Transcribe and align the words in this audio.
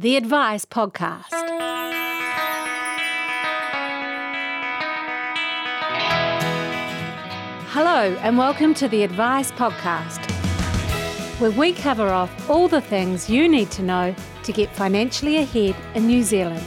the 0.00 0.16
Advice 0.16 0.64
Podcast. 0.64 1.28
Hello, 7.68 8.16
and 8.22 8.38
welcome 8.38 8.72
to 8.72 8.88
the 8.88 9.02
Advice 9.02 9.52
Podcast, 9.52 10.24
where 11.38 11.50
we 11.50 11.74
cover 11.74 12.08
off 12.08 12.48
all 12.48 12.66
the 12.66 12.80
things 12.80 13.28
you 13.28 13.46
need 13.46 13.70
to 13.72 13.82
know 13.82 14.14
to 14.44 14.52
get 14.52 14.74
financially 14.74 15.36
ahead 15.36 15.76
in 15.94 16.06
New 16.06 16.22
Zealand. 16.22 16.66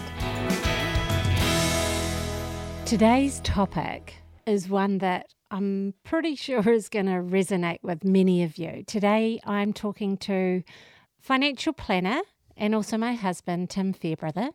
Today's 2.85 3.39
topic 3.39 4.13
is 4.45 4.69
one 4.69 4.99
that 4.99 5.33
I'm 5.49 5.95
pretty 6.03 6.35
sure 6.45 6.71
is 6.71 6.87
going 6.87 7.07
to 7.07 7.13
resonate 7.13 7.79
with 7.81 8.03
many 8.03 8.43
of 8.43 8.59
you. 8.59 8.83
Today, 8.85 9.39
I'm 9.43 9.73
talking 9.73 10.17
to 10.17 10.61
financial 11.19 11.73
planner 11.73 12.21
and 12.57 12.75
also 12.75 12.97
my 12.97 13.13
husband, 13.13 13.69
Tim 13.69 13.93
Fairbrother, 13.93 14.51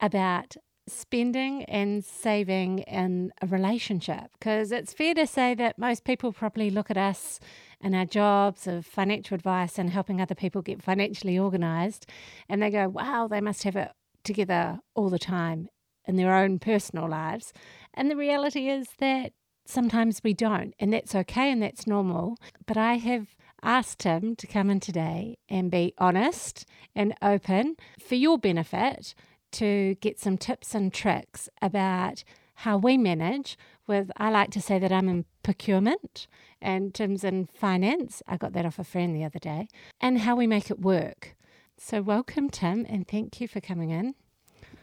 about 0.00 0.56
spending 0.88 1.64
and 1.64 2.04
saving 2.04 2.80
in 2.80 3.32
a 3.40 3.46
relationship. 3.46 4.30
Because 4.38 4.72
it's 4.72 4.92
fair 4.92 5.14
to 5.14 5.26
say 5.26 5.54
that 5.54 5.78
most 5.78 6.04
people 6.04 6.32
probably 6.32 6.70
look 6.70 6.90
at 6.90 6.96
us 6.96 7.38
and 7.80 7.94
our 7.94 8.04
jobs 8.04 8.66
of 8.66 8.84
financial 8.84 9.34
advice 9.34 9.78
and 9.78 9.90
helping 9.90 10.20
other 10.20 10.34
people 10.34 10.62
get 10.62 10.82
financially 10.82 11.38
organized 11.38 12.06
and 12.48 12.62
they 12.62 12.70
go, 12.70 12.88
wow, 12.88 13.28
they 13.28 13.40
must 13.40 13.62
have 13.62 13.76
it 13.76 13.90
together 14.24 14.80
all 14.94 15.08
the 15.08 15.18
time 15.18 15.68
in 16.06 16.16
their 16.16 16.34
own 16.34 16.58
personal 16.58 17.08
lives. 17.08 17.52
And 17.94 18.10
the 18.10 18.16
reality 18.16 18.68
is 18.68 18.86
that 18.98 19.32
sometimes 19.66 20.20
we 20.24 20.34
don't, 20.34 20.74
and 20.78 20.92
that's 20.92 21.14
okay 21.14 21.50
and 21.50 21.62
that's 21.62 21.86
normal. 21.86 22.36
But 22.66 22.76
I 22.76 22.94
have 22.94 23.34
asked 23.62 24.02
him 24.02 24.36
to 24.36 24.46
come 24.46 24.70
in 24.70 24.80
today 24.80 25.38
and 25.48 25.70
be 25.70 25.94
honest 25.98 26.66
and 26.94 27.14
open 27.22 27.76
for 28.00 28.14
your 28.14 28.38
benefit 28.38 29.14
to 29.52 29.96
get 29.96 30.18
some 30.18 30.38
tips 30.38 30.74
and 30.74 30.92
tricks 30.92 31.48
about 31.60 32.24
how 32.54 32.76
we 32.76 32.98
manage 32.98 33.58
with 33.86 34.10
I 34.16 34.30
like 34.30 34.50
to 34.50 34.60
say 34.60 34.78
that 34.78 34.92
I'm 34.92 35.08
in 35.08 35.24
procurement 35.42 36.26
and 36.60 36.94
Tim's 36.94 37.24
in 37.24 37.46
finance. 37.46 38.22
I 38.28 38.36
got 38.36 38.52
that 38.52 38.66
off 38.66 38.78
a 38.78 38.84
friend 38.84 39.16
the 39.16 39.24
other 39.24 39.38
day. 39.38 39.68
And 40.00 40.20
how 40.20 40.36
we 40.36 40.46
make 40.46 40.70
it 40.70 40.80
work. 40.80 41.36
So 41.78 42.02
welcome 42.02 42.50
Tim 42.50 42.86
and 42.88 43.08
thank 43.08 43.40
you 43.40 43.48
for 43.48 43.60
coming 43.60 43.90
in. 43.90 44.14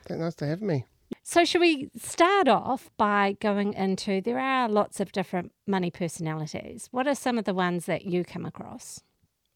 Nice 0.09 0.36
to 0.36 0.48
have 0.48 0.61
me. 0.61 0.86
So, 1.23 1.45
should 1.45 1.61
we 1.61 1.89
start 1.97 2.47
off 2.47 2.89
by 2.97 3.38
going 3.39 3.73
into 3.73 4.22
there 4.22 4.39
are 4.39 4.69
lots 4.69 5.00
of 5.00 5.11
different 5.11 5.52
money 5.66 5.91
personalities. 5.91 6.88
What 6.91 7.08
are 7.08 7.16
some 7.16 7.38
of 7.38 7.45
the 7.45 7.53
ones 7.53 7.86
that 7.86 8.05
you 8.05 8.23
come 8.23 8.45
across? 8.45 9.02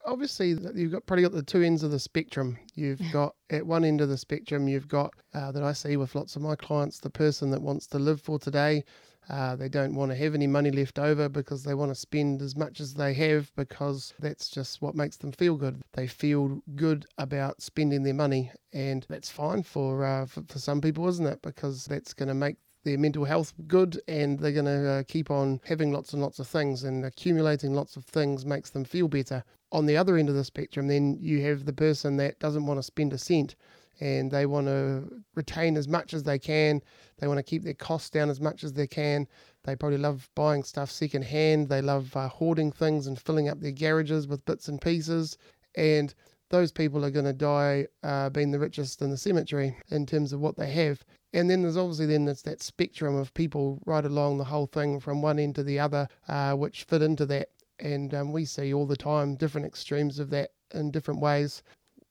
Obviously, 0.06 0.50
you've 0.50 0.92
got 0.92 1.06
pretty 1.06 1.24
got 1.24 1.32
the 1.32 1.44
two 1.44 1.62
ends 1.62 1.84
of 1.84 1.92
the 1.92 2.00
spectrum. 2.00 2.58
You've 2.76 3.02
got 3.12 3.36
at 3.50 3.66
one 3.66 3.86
end 3.86 4.02
of 4.02 4.10
the 4.10 4.18
spectrum, 4.18 4.68
you've 4.68 4.88
got 4.88 5.14
uh, 5.34 5.52
that 5.52 5.64
I 5.64 5.74
see 5.74 5.98
with 5.98 6.16
lots 6.16 6.36
of 6.36 6.42
my 6.42 6.56
clients, 6.56 7.00
the 7.00 7.10
person 7.10 7.52
that 7.52 7.62
wants 7.62 7.88
to 7.88 8.00
live 8.00 8.22
for 8.22 8.40
today, 8.40 8.84
uh, 9.32 9.56
they 9.56 9.70
don't 9.70 9.96
want 9.96 10.12
to 10.12 10.18
have 10.18 10.36
any 10.36 10.46
money 10.46 10.72
left 10.72 11.00
over 11.00 11.30
because 11.30 11.64
they 11.64 11.74
want 11.74 11.90
to 11.90 11.96
spend 11.96 12.42
as 12.42 12.58
much 12.58 12.82
as 12.82 12.94
they 12.94 13.14
have 13.14 13.50
because 13.56 14.14
that's 14.20 14.50
just 14.50 14.82
what 14.82 14.94
makes 14.94 15.16
them 15.16 15.32
feel 15.32 15.56
good. 15.56 15.82
They 15.94 16.06
feel 16.06 16.62
good 16.76 17.06
about 17.18 17.62
spending 17.62 18.04
their 18.04 18.14
money, 18.14 18.52
and 18.74 19.06
that's 19.08 19.30
fine 19.30 19.64
for 19.64 20.04
uh, 20.04 20.26
for, 20.26 20.44
for 20.50 20.60
some 20.60 20.82
people, 20.82 21.08
isn't 21.08 21.26
it? 21.26 21.42
Because 21.42 21.86
that's 21.86 22.14
going 22.14 22.28
to 22.28 22.34
make 22.34 22.58
their 22.84 22.98
mental 22.98 23.24
health 23.24 23.54
good 23.68 24.02
and 24.08 24.40
they're 24.40 24.52
going 24.52 24.66
to 24.66 24.90
uh, 24.90 25.04
keep 25.08 25.30
on 25.30 25.62
having 25.66 25.92
lots 25.92 26.14
and 26.14 26.22
lots 26.22 26.40
of 26.40 26.48
things 26.48 26.84
and 26.84 27.06
accumulating 27.06 27.76
lots 27.76 27.96
of 27.96 28.04
things 28.06 28.46
makes 28.46 28.72
them 28.72 28.84
feel 28.84 29.08
better. 29.08 29.44
On 29.72 29.86
the 29.86 29.96
other 29.96 30.18
end 30.18 30.30
of 30.30 30.36
the 30.36 30.44
spectrum, 30.44 30.88
then 30.88 31.16
you 31.22 31.42
have 31.42 31.66
the 31.66 31.74
person 31.74 32.18
that 32.18 32.40
doesn't 32.40 32.66
want 32.66 32.80
to 32.80 32.84
spend 32.84 33.14
a 33.14 33.18
cent 33.18 33.56
and 34.02 34.32
they 34.32 34.48
want 34.48 34.66
to 34.66 35.24
retain 35.36 35.78
as 35.78 35.88
much 35.88 36.14
as 36.14 36.24
they 36.24 36.40
can. 36.40 36.82
They 37.20 37.28
want 37.28 37.38
to 37.38 37.44
keep 37.44 37.64
their 37.64 37.76
costs 37.76 38.10
down 38.10 38.32
as 38.32 38.42
much 38.42 38.64
as 38.64 38.74
they 38.74 38.88
can. 38.88 39.28
They 39.64 39.76
probably 39.76 40.00
love 40.00 40.28
buying 40.36 40.64
stuff 40.64 40.90
secondhand. 40.90 41.70
They 41.70 41.82
love 41.82 42.16
uh, 42.18 42.28
hoarding 42.28 42.72
things 42.72 43.06
and 43.06 43.20
filling 43.20 43.48
up 43.48 43.62
their 43.62 43.72
garages 43.72 44.28
with 44.28 44.44
bits 44.46 44.68
and 44.68 44.82
pieces. 44.82 45.38
And 45.76 46.14
those 46.50 46.72
people 46.72 47.06
are 47.06 47.12
going 47.12 47.26
to 47.26 47.34
die 47.34 47.88
uh, 48.02 48.32
being 48.32 48.50
the 48.50 48.60
richest 48.60 49.04
in 49.04 49.12
the 49.12 49.18
cemetery 49.18 49.78
in 49.92 50.08
terms 50.08 50.34
of 50.34 50.42
what 50.42 50.58
they 50.58 50.72
have. 50.72 51.06
And 51.34 51.48
then 51.50 51.62
there's 51.62 51.78
obviously 51.78 52.08
then 52.08 52.26
there's 52.26 52.42
that 52.42 52.64
spectrum 52.64 53.16
of 53.16 53.34
people 53.36 53.80
right 53.86 54.04
along 54.04 54.40
the 54.40 54.44
whole 54.44 54.66
thing 54.66 55.00
from 55.00 55.22
one 55.22 55.38
end 55.38 55.56
to 55.56 55.64
the 55.64 55.80
other, 55.80 56.08
uh, 56.28 56.54
which 56.54 56.84
fit 56.84 57.04
into 57.04 57.28
that. 57.28 57.50
And 57.80 58.14
um, 58.16 58.32
we 58.32 58.46
see 58.46 58.74
all 58.74 58.88
the 58.88 58.98
time 58.98 59.36
different 59.36 59.68
extremes 59.68 60.18
of 60.18 60.32
that 60.32 60.50
in 60.74 60.90
different 60.90 61.20
ways 61.20 61.62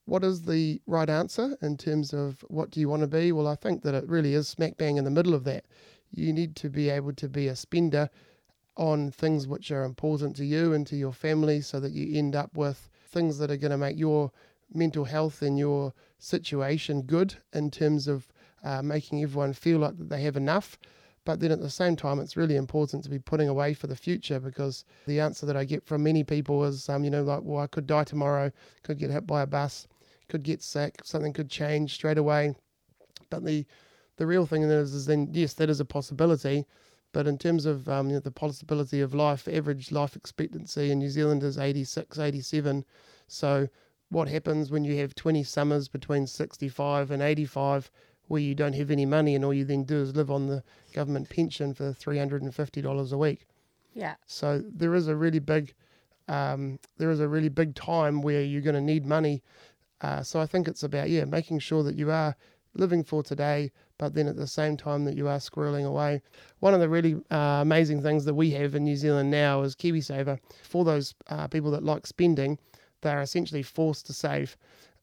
what 0.05 0.25
is 0.25 0.43
the 0.43 0.81
right 0.87 1.09
answer 1.09 1.57
in 1.63 1.77
terms 1.77 2.13
of 2.13 2.45
what 2.49 2.71
do 2.71 2.81
you 2.81 2.89
want 2.89 3.03
to 3.03 3.07
be? 3.07 3.33
Well, 3.33 3.47
I 3.47 3.55
think 3.55 3.83
that 3.83 3.95
it 3.95 4.09
really 4.09 4.35
is 4.35 4.49
smack 4.49 4.77
bang 4.77 4.97
in 4.97 5.05
the 5.05 5.11
middle 5.11 5.35
of 5.35 5.45
that. 5.45 5.65
You 6.11 6.33
need 6.33 6.57
to 6.57 6.69
be 6.69 6.91
able 6.91 7.13
to 7.15 7.29
be 7.29 7.49
a 7.49 7.57
spender 7.57 8.11
on 8.77 9.11
things 9.11 9.47
which 9.47 9.71
are 9.71 9.85
important 9.85 10.37
to 10.37 10.45
you 10.45 10.73
and 10.73 10.87
to 10.87 10.97
your 10.97 11.13
family 11.13 11.61
so 11.61 11.79
that 11.81 11.93
you 11.93 12.19
end 12.19 12.35
up 12.35 12.57
with 12.57 12.89
things 13.09 13.39
that 13.39 13.51
are 13.51 13.57
going 13.57 13.71
to 13.71 13.77
make 13.77 13.99
your 13.99 14.33
mental 14.73 15.05
health 15.05 15.43
and 15.43 15.59
your 15.59 15.93
situation 16.19 17.03
good 17.03 17.35
in 17.53 17.71
terms 17.71 18.09
of 18.09 18.29
uh, 18.63 18.83
making 18.83 19.23
everyone 19.23 19.53
feel 19.53 19.79
like 19.79 19.95
they 19.97 20.23
have 20.23 20.37
enough. 20.37 20.79
But 21.25 21.41
then 21.41 21.53
at 21.53 21.61
the 21.61 21.71
same 21.71 21.97
time, 21.97 22.19
it's 22.19 22.37
really 22.37 22.57
important 22.57 23.05
to 23.05 23.11
be 23.11 23.19
putting 23.19 23.49
away 23.49 23.75
for 23.75 23.87
the 23.87 23.97
future 23.97 24.41
because 24.41 24.85
the 25.07 25.21
answer 25.21 25.45
that 25.47 25.57
I 25.57 25.65
get 25.65 25.85
from 25.85 26.03
many 26.03 26.25
people 26.25 26.65
is, 26.65 26.89
um, 26.89 27.05
you 27.05 27.11
know, 27.11 27.23
like, 27.23 27.43
well, 27.43 27.63
I 27.63 27.67
could 27.67 27.87
die 27.87 28.05
tomorrow, 28.05 28.51
could 28.83 28.99
get 28.99 29.11
hit 29.11 29.27
by 29.27 29.43
a 29.43 29.47
bus 29.47 29.87
could 30.31 30.43
get 30.45 30.63
sick, 30.63 31.03
something 31.05 31.33
could 31.35 31.51
change 31.51 31.93
straight 31.93 32.17
away. 32.17 32.55
But 33.29 33.45
the 33.45 33.67
the 34.17 34.27
real 34.27 34.47
thing 34.47 34.63
is, 34.63 34.95
is 34.95 35.07
then 35.07 35.29
yes, 35.33 35.55
that 35.55 35.69
is 35.69 35.81
a 35.81 35.85
possibility. 35.85 36.67
But 37.13 37.27
in 37.27 37.37
terms 37.37 37.67
of 37.67 37.89
um, 37.89 38.09
you 38.09 38.15
know, 38.15 38.21
the 38.21 38.31
possibility 38.31 39.01
of 39.01 39.13
life, 39.13 39.49
average 39.49 39.91
life 39.91 40.15
expectancy 40.15 40.91
in 40.91 41.01
New 41.01 41.11
Zealand 41.11 41.43
is 41.43 41.59
86, 41.59 42.19
87. 42.19 42.85
So 43.27 43.69
what 44.09 44.29
happens 44.29 44.71
when 44.71 44.85
you 44.85 44.97
have 44.99 45.15
20 45.15 45.43
summers 45.43 45.89
between 45.89 46.27
65 46.27 47.11
and 47.11 47.23
85 47.23 47.91
where 48.31 48.41
you 48.41 48.55
don't 48.55 48.75
have 48.75 48.91
any 48.91 49.05
money 49.05 49.35
and 49.35 49.45
all 49.45 49.53
you 49.53 49.65
then 49.65 49.85
do 49.85 50.01
is 50.01 50.15
live 50.15 50.31
on 50.31 50.47
the 50.47 50.63
government 50.93 51.29
pension 51.29 51.75
for 51.75 51.93
$350 51.93 53.13
a 53.13 53.19
week? 53.19 53.47
Yeah. 53.93 54.15
So 54.27 54.63
there 54.73 54.95
is 54.95 55.09
a 55.09 55.17
really 55.17 55.41
big 55.41 55.75
um, 56.29 56.79
there 56.97 57.11
is 57.11 57.19
a 57.19 57.27
really 57.27 57.49
big 57.49 57.75
time 57.75 58.23
where 58.23 58.43
you're 58.43 58.63
going 58.63 58.77
to 58.77 58.81
need 58.81 59.05
money 59.05 59.43
uh, 60.01 60.23
so 60.23 60.41
I 60.41 60.47
think 60.47 60.69
it's 60.69 60.83
about 60.83 61.11
yeah 61.11 61.25
making 61.25 61.59
sure 61.59 61.83
that 61.83 61.97
you 61.97 62.11
are 62.11 62.37
living 62.75 63.03
for 63.03 63.23
today, 63.23 63.71
but 63.99 64.15
then 64.15 64.29
at 64.29 64.37
the 64.37 64.47
same 64.47 64.77
time 64.77 65.05
that 65.05 65.17
you 65.17 65.27
are 65.27 65.39
squirreling 65.39 65.85
away. 65.85 66.23
One 66.61 66.73
of 66.73 66.81
the 66.81 66.89
really 66.89 67.17
uh, 67.31 67.59
amazing 67.61 68.01
things 68.01 68.25
that 68.25 68.35
we 68.35 68.51
have 68.53 68.77
in 68.77 68.85
New 68.85 68.97
Zealand 68.97 69.31
now 69.31 69.63
is 69.63 69.75
KiwiSaver. 69.75 70.39
For 70.63 70.85
those 70.85 71.15
uh, 71.29 71.49
people 71.49 71.73
that 71.73 71.83
like 71.83 72.07
spending, 72.07 72.59
they 73.01 73.11
are 73.11 73.23
essentially 73.23 73.65
forced 73.65 74.07
to 74.07 74.13
save 74.13 74.57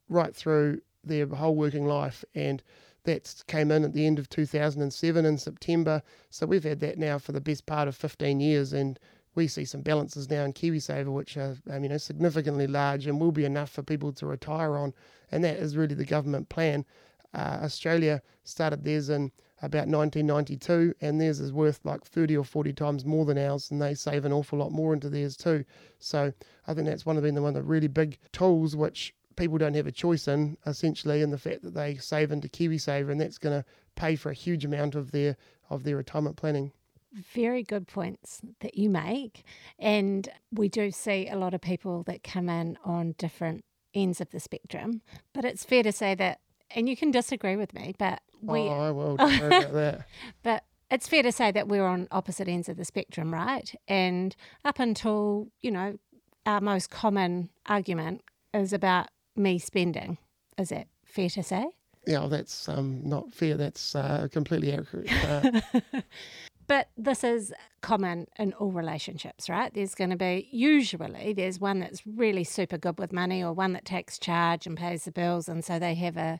right 0.08 0.34
through 0.34 0.80
their 1.04 1.26
whole 1.26 1.54
working 1.54 1.86
life 1.86 2.24
and 2.34 2.62
that 3.08 3.42
came 3.46 3.70
in 3.70 3.84
at 3.84 3.94
the 3.94 4.06
end 4.06 4.18
of 4.18 4.28
2007 4.28 5.24
in 5.24 5.38
September. 5.38 6.02
So 6.30 6.46
we've 6.46 6.64
had 6.64 6.80
that 6.80 6.98
now 6.98 7.18
for 7.18 7.32
the 7.32 7.40
best 7.40 7.66
part 7.66 7.88
of 7.88 7.96
15 7.96 8.38
years 8.38 8.72
and 8.72 8.98
we 9.34 9.46
see 9.46 9.64
some 9.64 9.82
balances 9.82 10.28
now 10.28 10.44
in 10.44 10.52
KiwiSaver, 10.52 11.12
which 11.12 11.36
are 11.36 11.56
um, 11.70 11.84
you 11.84 11.88
know 11.88 11.96
significantly 11.96 12.66
large 12.66 13.06
and 13.06 13.20
will 13.20 13.30
be 13.30 13.44
enough 13.44 13.70
for 13.70 13.82
people 13.82 14.12
to 14.14 14.26
retire 14.26 14.76
on, 14.76 14.92
and 15.30 15.44
that 15.44 15.58
is 15.58 15.76
really 15.76 15.94
the 15.94 16.04
government 16.04 16.48
plan. 16.48 16.84
Uh, 17.32 17.60
Australia 17.62 18.20
started 18.42 18.84
theirs 18.84 19.10
in 19.10 19.30
about 19.62 19.86
1992, 19.86 20.94
and 21.00 21.20
theirs 21.20 21.38
is 21.38 21.52
worth 21.52 21.80
like 21.84 22.04
30 22.04 22.36
or 22.36 22.44
40 22.44 22.72
times 22.72 23.04
more 23.04 23.24
than 23.24 23.38
ours, 23.38 23.70
and 23.70 23.80
they 23.80 23.94
save 23.94 24.24
an 24.24 24.32
awful 24.32 24.58
lot 24.58 24.72
more 24.72 24.92
into 24.92 25.08
theirs 25.08 25.36
too. 25.36 25.64
So 26.00 26.32
I 26.66 26.74
think 26.74 26.86
that's 26.86 27.06
one 27.06 27.16
of 27.16 27.22
been 27.22 27.36
the 27.36 27.42
one 27.42 27.54
of 27.56 27.62
the 27.62 27.68
really 27.68 27.88
big 27.88 28.18
tools 28.32 28.74
which 28.74 29.14
people 29.38 29.56
don't 29.58 29.74
have 29.74 29.86
a 29.86 29.92
choice 29.92 30.28
in, 30.28 30.58
essentially, 30.66 31.22
in 31.22 31.30
the 31.30 31.38
fact 31.38 31.62
that 31.62 31.74
they 31.74 31.96
save 31.96 32.30
into 32.30 32.48
KiwiSaver, 32.48 33.10
and 33.10 33.20
that's 33.20 33.38
going 33.38 33.62
to 33.62 33.64
pay 33.96 34.16
for 34.16 34.30
a 34.30 34.34
huge 34.34 34.64
amount 34.64 34.94
of 34.94 35.12
their 35.12 35.36
of 35.70 35.84
their 35.84 35.96
retirement 35.96 36.36
planning 36.36 36.72
very 37.32 37.62
good 37.62 37.86
points 37.86 38.40
that 38.60 38.76
you 38.76 38.90
make. 38.90 39.44
And 39.78 40.28
we 40.52 40.68
do 40.68 40.90
see 40.90 41.28
a 41.28 41.36
lot 41.36 41.54
of 41.54 41.60
people 41.60 42.02
that 42.04 42.22
come 42.22 42.48
in 42.48 42.76
on 42.84 43.14
different 43.18 43.64
ends 43.94 44.20
of 44.20 44.30
the 44.30 44.40
spectrum. 44.40 45.02
But 45.32 45.44
it's 45.44 45.64
fair 45.64 45.82
to 45.82 45.92
say 45.92 46.14
that, 46.16 46.40
and 46.70 46.88
you 46.88 46.96
can 46.96 47.10
disagree 47.10 47.56
with 47.56 47.74
me, 47.74 47.94
but 47.98 48.20
we. 48.42 48.60
Oh, 48.60 48.80
I 48.80 48.90
will. 48.90 49.14
about 49.14 49.72
that. 49.72 50.06
But 50.42 50.64
it's 50.90 51.08
fair 51.08 51.22
to 51.22 51.32
say 51.32 51.50
that 51.50 51.68
we're 51.68 51.86
on 51.86 52.08
opposite 52.10 52.48
ends 52.48 52.68
of 52.68 52.76
the 52.76 52.84
spectrum, 52.84 53.32
right? 53.32 53.74
And 53.86 54.34
up 54.64 54.78
until, 54.78 55.48
you 55.60 55.70
know, 55.70 55.98
our 56.46 56.60
most 56.60 56.90
common 56.90 57.50
argument 57.66 58.22
is 58.54 58.72
about 58.72 59.08
me 59.38 59.58
spending. 59.58 60.18
Is 60.56 60.70
that 60.70 60.88
fair 61.04 61.28
to 61.30 61.42
say? 61.42 61.66
Yeah, 62.06 62.26
that's 62.26 62.68
um, 62.68 63.02
not 63.04 63.32
fair. 63.32 63.56
That's 63.56 63.94
uh, 63.94 64.28
completely 64.30 64.72
accurate. 64.72 65.10
Uh, 65.92 66.00
But 66.68 66.90
this 66.98 67.24
is 67.24 67.52
common 67.80 68.26
in 68.38 68.52
all 68.52 68.70
relationships, 68.70 69.48
right? 69.48 69.72
There's 69.72 69.94
going 69.94 70.10
to 70.10 70.16
be 70.16 70.48
usually 70.52 71.32
there's 71.32 71.58
one 71.58 71.80
that's 71.80 72.06
really 72.06 72.44
super 72.44 72.76
good 72.76 72.98
with 72.98 73.10
money 73.10 73.42
or 73.42 73.54
one 73.54 73.72
that 73.72 73.86
takes 73.86 74.18
charge 74.18 74.66
and 74.66 74.76
pays 74.76 75.04
the 75.04 75.10
bills 75.10 75.48
and 75.48 75.64
so 75.64 75.78
they 75.78 75.94
have 75.94 76.18
a 76.18 76.38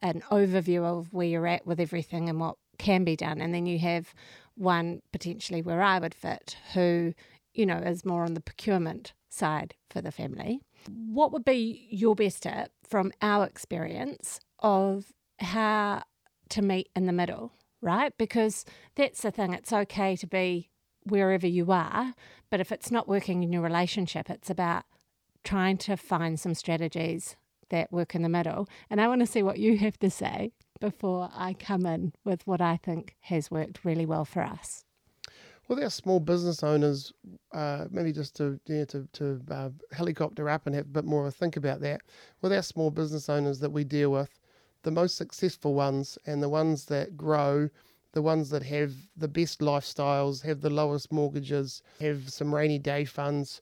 an 0.00 0.22
overview 0.30 0.82
of 0.82 1.12
where 1.12 1.26
you're 1.26 1.46
at 1.46 1.66
with 1.66 1.78
everything 1.78 2.28
and 2.28 2.40
what 2.40 2.56
can 2.78 3.04
be 3.04 3.16
done. 3.16 3.40
And 3.40 3.54
then 3.54 3.66
you 3.66 3.78
have 3.78 4.14
one 4.54 5.02
potentially 5.12 5.62
where 5.62 5.82
I 5.82 5.98
would 5.98 6.14
fit 6.14 6.56
who, 6.72 7.14
you 7.56 7.66
know, 7.66 7.78
is 7.78 8.04
more 8.04 8.24
on 8.24 8.34
the 8.34 8.40
procurement 8.40 9.12
side 9.28 9.74
for 9.90 10.00
the 10.00 10.12
family. 10.12 10.60
What 10.88 11.32
would 11.32 11.44
be 11.44 11.88
your 11.90 12.14
best 12.14 12.42
tip 12.42 12.70
from 12.88 13.12
our 13.20 13.44
experience 13.44 14.40
of 14.60 15.12
how 15.40 16.02
to 16.50 16.62
meet 16.62 16.88
in 16.94 17.06
the 17.06 17.12
middle, 17.12 17.52
right? 17.80 18.12
Because 18.16 18.64
that's 18.94 19.22
the 19.22 19.30
thing, 19.30 19.52
it's 19.52 19.72
okay 19.72 20.16
to 20.16 20.26
be 20.26 20.70
wherever 21.04 21.46
you 21.46 21.70
are, 21.70 22.14
but 22.50 22.60
if 22.60 22.72
it's 22.72 22.90
not 22.90 23.08
working 23.08 23.42
in 23.42 23.52
your 23.52 23.62
relationship, 23.62 24.28
it's 24.30 24.50
about 24.50 24.84
trying 25.44 25.76
to 25.76 25.96
find 25.96 26.38
some 26.38 26.54
strategies 26.54 27.36
that 27.70 27.92
work 27.92 28.14
in 28.14 28.22
the 28.22 28.28
middle. 28.28 28.68
And 28.90 29.00
I 29.00 29.08
want 29.08 29.20
to 29.20 29.26
see 29.26 29.42
what 29.42 29.58
you 29.58 29.78
have 29.78 29.98
to 29.98 30.10
say 30.10 30.52
before 30.80 31.30
I 31.32 31.52
come 31.52 31.86
in 31.86 32.12
with 32.24 32.46
what 32.46 32.60
I 32.60 32.76
think 32.76 33.16
has 33.20 33.50
worked 33.50 33.84
really 33.84 34.06
well 34.06 34.24
for 34.24 34.42
us. 34.42 34.84
Well, 35.68 35.82
our 35.82 35.90
small 35.90 36.20
business 36.20 36.62
owners, 36.62 37.12
uh, 37.52 37.86
maybe 37.90 38.12
just 38.12 38.36
to 38.36 38.60
yeah, 38.66 38.84
to, 38.86 39.08
to 39.14 39.40
uh, 39.50 39.70
helicopter 39.92 40.48
up 40.48 40.66
and 40.66 40.74
have 40.76 40.86
a 40.86 40.88
bit 40.88 41.04
more 41.04 41.22
of 41.22 41.26
a 41.26 41.30
think 41.32 41.56
about 41.56 41.80
that. 41.80 42.02
With 42.40 42.52
our 42.52 42.62
small 42.62 42.90
business 42.90 43.28
owners 43.28 43.58
that 43.60 43.70
we 43.70 43.82
deal 43.82 44.12
with, 44.12 44.30
the 44.82 44.92
most 44.92 45.16
successful 45.16 45.74
ones 45.74 46.18
and 46.24 46.40
the 46.40 46.48
ones 46.48 46.84
that 46.86 47.16
grow, 47.16 47.68
the 48.12 48.22
ones 48.22 48.50
that 48.50 48.62
have 48.62 48.92
the 49.16 49.26
best 49.28 49.58
lifestyles, 49.58 50.42
have 50.42 50.60
the 50.60 50.70
lowest 50.70 51.12
mortgages, 51.12 51.82
have 52.00 52.30
some 52.30 52.54
rainy 52.54 52.78
day 52.78 53.04
funds, 53.04 53.60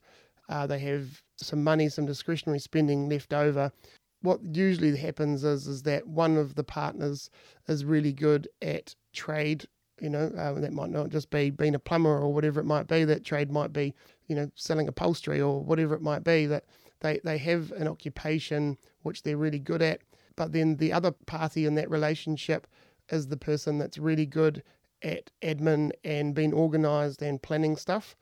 uh, 0.50 0.66
they 0.66 0.78
have 0.80 1.22
some 1.36 1.64
money, 1.64 1.88
some 1.88 2.04
discretionary 2.04 2.58
spending 2.58 3.08
left 3.08 3.32
over. 3.32 3.72
What 4.20 4.40
usually 4.56 4.94
happens 4.96 5.42
is 5.44 5.66
is 5.66 5.82
that 5.84 6.06
one 6.06 6.36
of 6.36 6.54
the 6.54 6.64
partners 6.64 7.30
is 7.66 7.84
really 7.84 8.12
good 8.12 8.48
at 8.60 8.94
trade. 9.14 9.66
You 10.00 10.10
know, 10.10 10.32
uh, 10.36 10.52
that 10.60 10.72
might 10.72 10.90
not 10.90 11.10
just 11.10 11.30
be 11.30 11.50
being 11.50 11.74
a 11.74 11.78
plumber 11.78 12.18
or 12.18 12.32
whatever 12.32 12.60
it 12.60 12.66
might 12.66 12.86
be. 12.86 13.04
That 13.04 13.24
trade 13.24 13.50
might 13.50 13.72
be, 13.72 13.94
you 14.26 14.34
know, 14.34 14.50
selling 14.54 14.88
upholstery 14.88 15.40
or 15.40 15.62
whatever 15.62 15.94
it 15.94 16.02
might 16.02 16.24
be. 16.24 16.46
That 16.46 16.64
they 17.00 17.20
they 17.24 17.38
have 17.38 17.70
an 17.72 17.88
occupation 17.88 18.78
which 19.02 19.22
they're 19.22 19.36
really 19.36 19.58
good 19.58 19.82
at. 19.82 20.00
But 20.36 20.52
then 20.52 20.76
the 20.76 20.92
other 20.92 21.12
party 21.12 21.64
in 21.64 21.76
that 21.76 21.90
relationship 21.90 22.66
is 23.10 23.28
the 23.28 23.36
person 23.36 23.78
that's 23.78 23.98
really 23.98 24.26
good 24.26 24.62
at 25.02 25.30
admin 25.42 25.92
and 26.02 26.34
being 26.34 26.52
organized 26.52 27.22
and 27.22 27.40
planning 27.42 27.76
stuff 27.76 28.16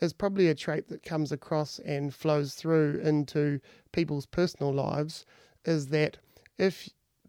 is 0.00 0.12
probably 0.12 0.48
a 0.48 0.54
trait 0.54 0.88
that 0.88 1.02
comes 1.02 1.32
across 1.32 1.78
and 1.80 2.14
flows 2.14 2.54
through 2.54 3.00
into 3.02 3.60
people's 3.92 4.26
personal 4.26 4.72
lives 4.72 5.24
is 5.64 5.88
that 5.88 6.18
if 6.58 6.88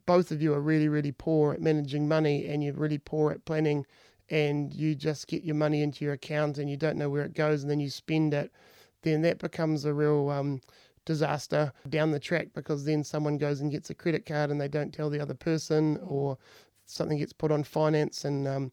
both 0.10 0.32
of 0.32 0.42
you 0.42 0.56
are 0.56 0.60
really, 0.60 0.90
really 0.90 1.12
poor 1.12 1.54
at 1.54 1.62
managing 1.62 2.08
money 2.08 2.48
and 2.48 2.64
you're 2.64 2.74
really 2.74 2.98
poor 2.98 3.32
at 3.32 3.46
planning 3.46 3.86
and 4.32 4.74
you 4.74 4.96
just 4.96 5.28
get 5.28 5.44
your 5.44 5.54
money 5.54 5.84
into 5.84 6.04
your 6.04 6.16
account 6.16 6.58
and 6.58 6.68
you 6.68 6.76
don't 6.76 6.98
know 6.98 7.12
where 7.12 7.26
it 7.26 7.36
goes 7.36 7.62
and 7.62 7.70
then 7.70 7.80
you 7.80 7.92
spend 7.92 8.34
it, 8.34 8.52
then 9.04 9.22
that 9.22 9.38
becomes 9.38 9.86
a 9.86 9.94
real 9.94 10.32
um, 10.32 10.62
disaster 11.06 11.72
down 11.90 12.10
the 12.10 12.20
track 12.20 12.48
because 12.56 12.86
then 12.86 13.04
someone 13.04 13.38
goes 13.38 13.62
and 13.62 13.70
gets 13.70 13.92
a 13.92 13.94
credit 13.94 14.26
card 14.26 14.50
and 14.50 14.60
they 14.60 14.68
don't 14.68 14.92
tell 14.92 15.12
the 15.12 15.20
other 15.20 15.36
person 15.36 16.00
or 16.02 16.40
something 16.88 17.20
gets 17.20 17.32
put 17.32 17.52
on 17.52 17.64
finance 17.64 18.26
and 18.26 18.48
um, 18.48 18.72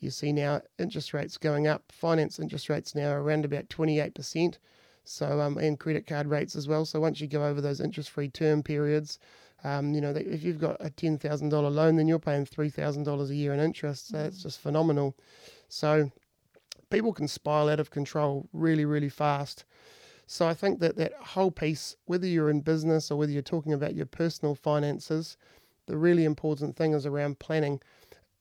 you 0.00 0.10
see 0.10 0.32
now 0.32 0.60
interest 0.80 1.14
rates 1.14 1.38
going 1.38 1.68
up. 1.68 1.84
Finance 1.92 2.40
interest 2.40 2.68
rates 2.68 2.92
now 2.96 3.10
are 3.12 3.22
around 3.22 3.44
about 3.44 3.68
28%. 3.68 4.58
So, 5.04 5.40
um, 5.40 5.58
and 5.58 5.78
credit 5.78 6.06
card 6.06 6.26
rates 6.28 6.54
as 6.54 6.68
well. 6.68 6.84
So 6.84 7.00
once 7.00 7.20
you 7.20 7.26
go 7.26 7.44
over 7.44 7.60
those 7.60 7.80
interest-free 7.80 8.28
term 8.28 8.62
periods, 8.62 9.18
um, 9.64 9.94
you 9.94 10.00
know, 10.00 10.10
if 10.10 10.42
you've 10.42 10.60
got 10.60 10.76
a 10.80 10.90
ten 10.90 11.18
thousand 11.18 11.50
dollar 11.50 11.70
loan, 11.70 11.96
then 11.96 12.08
you're 12.08 12.18
paying 12.18 12.44
three 12.44 12.70
thousand 12.70 13.04
dollars 13.04 13.30
a 13.30 13.34
year 13.34 13.52
in 13.54 13.60
interest. 13.60 14.08
So 14.08 14.18
it's 14.18 14.42
just 14.42 14.60
phenomenal. 14.60 15.16
So 15.68 16.10
people 16.90 17.12
can 17.12 17.28
spiral 17.28 17.68
out 17.68 17.80
of 17.80 17.90
control 17.90 18.48
really, 18.52 18.84
really 18.84 19.08
fast. 19.08 19.64
So 20.26 20.46
I 20.46 20.54
think 20.54 20.80
that 20.80 20.96
that 20.96 21.12
whole 21.14 21.50
piece, 21.50 21.96
whether 22.06 22.26
you're 22.26 22.50
in 22.50 22.60
business 22.60 23.10
or 23.10 23.18
whether 23.18 23.32
you're 23.32 23.42
talking 23.42 23.72
about 23.72 23.94
your 23.94 24.06
personal 24.06 24.54
finances, 24.54 25.36
the 25.86 25.96
really 25.96 26.24
important 26.24 26.76
thing 26.76 26.92
is 26.92 27.06
around 27.06 27.38
planning. 27.38 27.80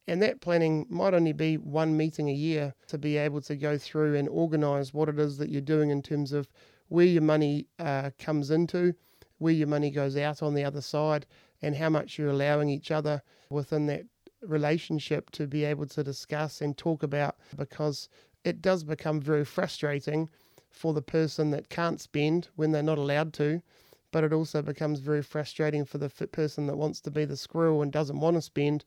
And 0.08 0.22
that 0.22 0.42
planning 0.42 0.86
might 0.90 1.14
only 1.14 1.34
be 1.34 1.58
one 1.58 1.96
meeting 1.96 2.30
a 2.30 2.34
year 2.34 2.74
to 2.88 2.98
be 2.98 3.18
able 3.18 3.42
to 3.42 3.56
go 3.56 3.78
through 3.78 4.16
and 4.16 4.28
organise 4.28 4.94
what 4.94 5.10
it 5.10 5.20
is 5.20 5.38
that 5.38 5.50
you're 5.50 5.62
doing 5.62 5.90
in 5.90 6.02
terms 6.02 6.34
of 6.34 6.50
where 6.90 7.06
your 7.06 7.22
money 7.22 7.68
uh, 7.80 8.10
comes 8.20 8.52
into, 8.52 8.94
where 9.42 9.54
your 9.54 9.68
money 9.68 9.90
goes 9.90 10.16
out 10.16 10.44
on 10.44 10.54
the 10.54 10.64
other 10.64 10.82
side, 10.82 11.26
and 11.64 11.76
how 11.76 11.90
much 11.90 12.18
you're 12.18 12.30
allowing 12.30 12.70
each 12.70 12.92
other 12.92 13.22
within 13.50 13.88
that 13.88 14.06
relationship 14.42 15.32
to 15.32 15.48
be 15.48 15.64
able 15.64 15.86
to 15.88 16.04
discuss 16.04 16.62
and 16.62 16.78
talk 16.78 17.02
about 17.02 17.36
because 17.58 18.08
it 18.44 18.62
does 18.62 18.84
become 18.84 19.20
very 19.20 19.44
frustrating 19.44 20.30
for 20.70 20.94
the 20.94 21.02
person 21.02 21.52
that 21.52 21.70
can't 21.70 22.00
spend 22.00 22.50
when 22.56 22.72
they're 22.72 22.84
not 22.84 22.98
allowed 23.00 23.34
to. 23.34 23.62
But 24.12 24.24
it 24.24 24.34
also 24.34 24.62
becomes 24.62 25.00
very 25.00 25.24
frustrating 25.24 25.86
for 25.86 25.98
the 25.98 26.10
person 26.10 26.68
that 26.68 26.78
wants 26.78 27.02
to 27.02 27.12
be 27.12 27.26
the 27.26 27.38
squirrel 27.38 27.82
and 27.82 27.92
doesn't 27.92 28.20
want 28.20 28.36
to 28.36 28.42
spend 28.42 28.86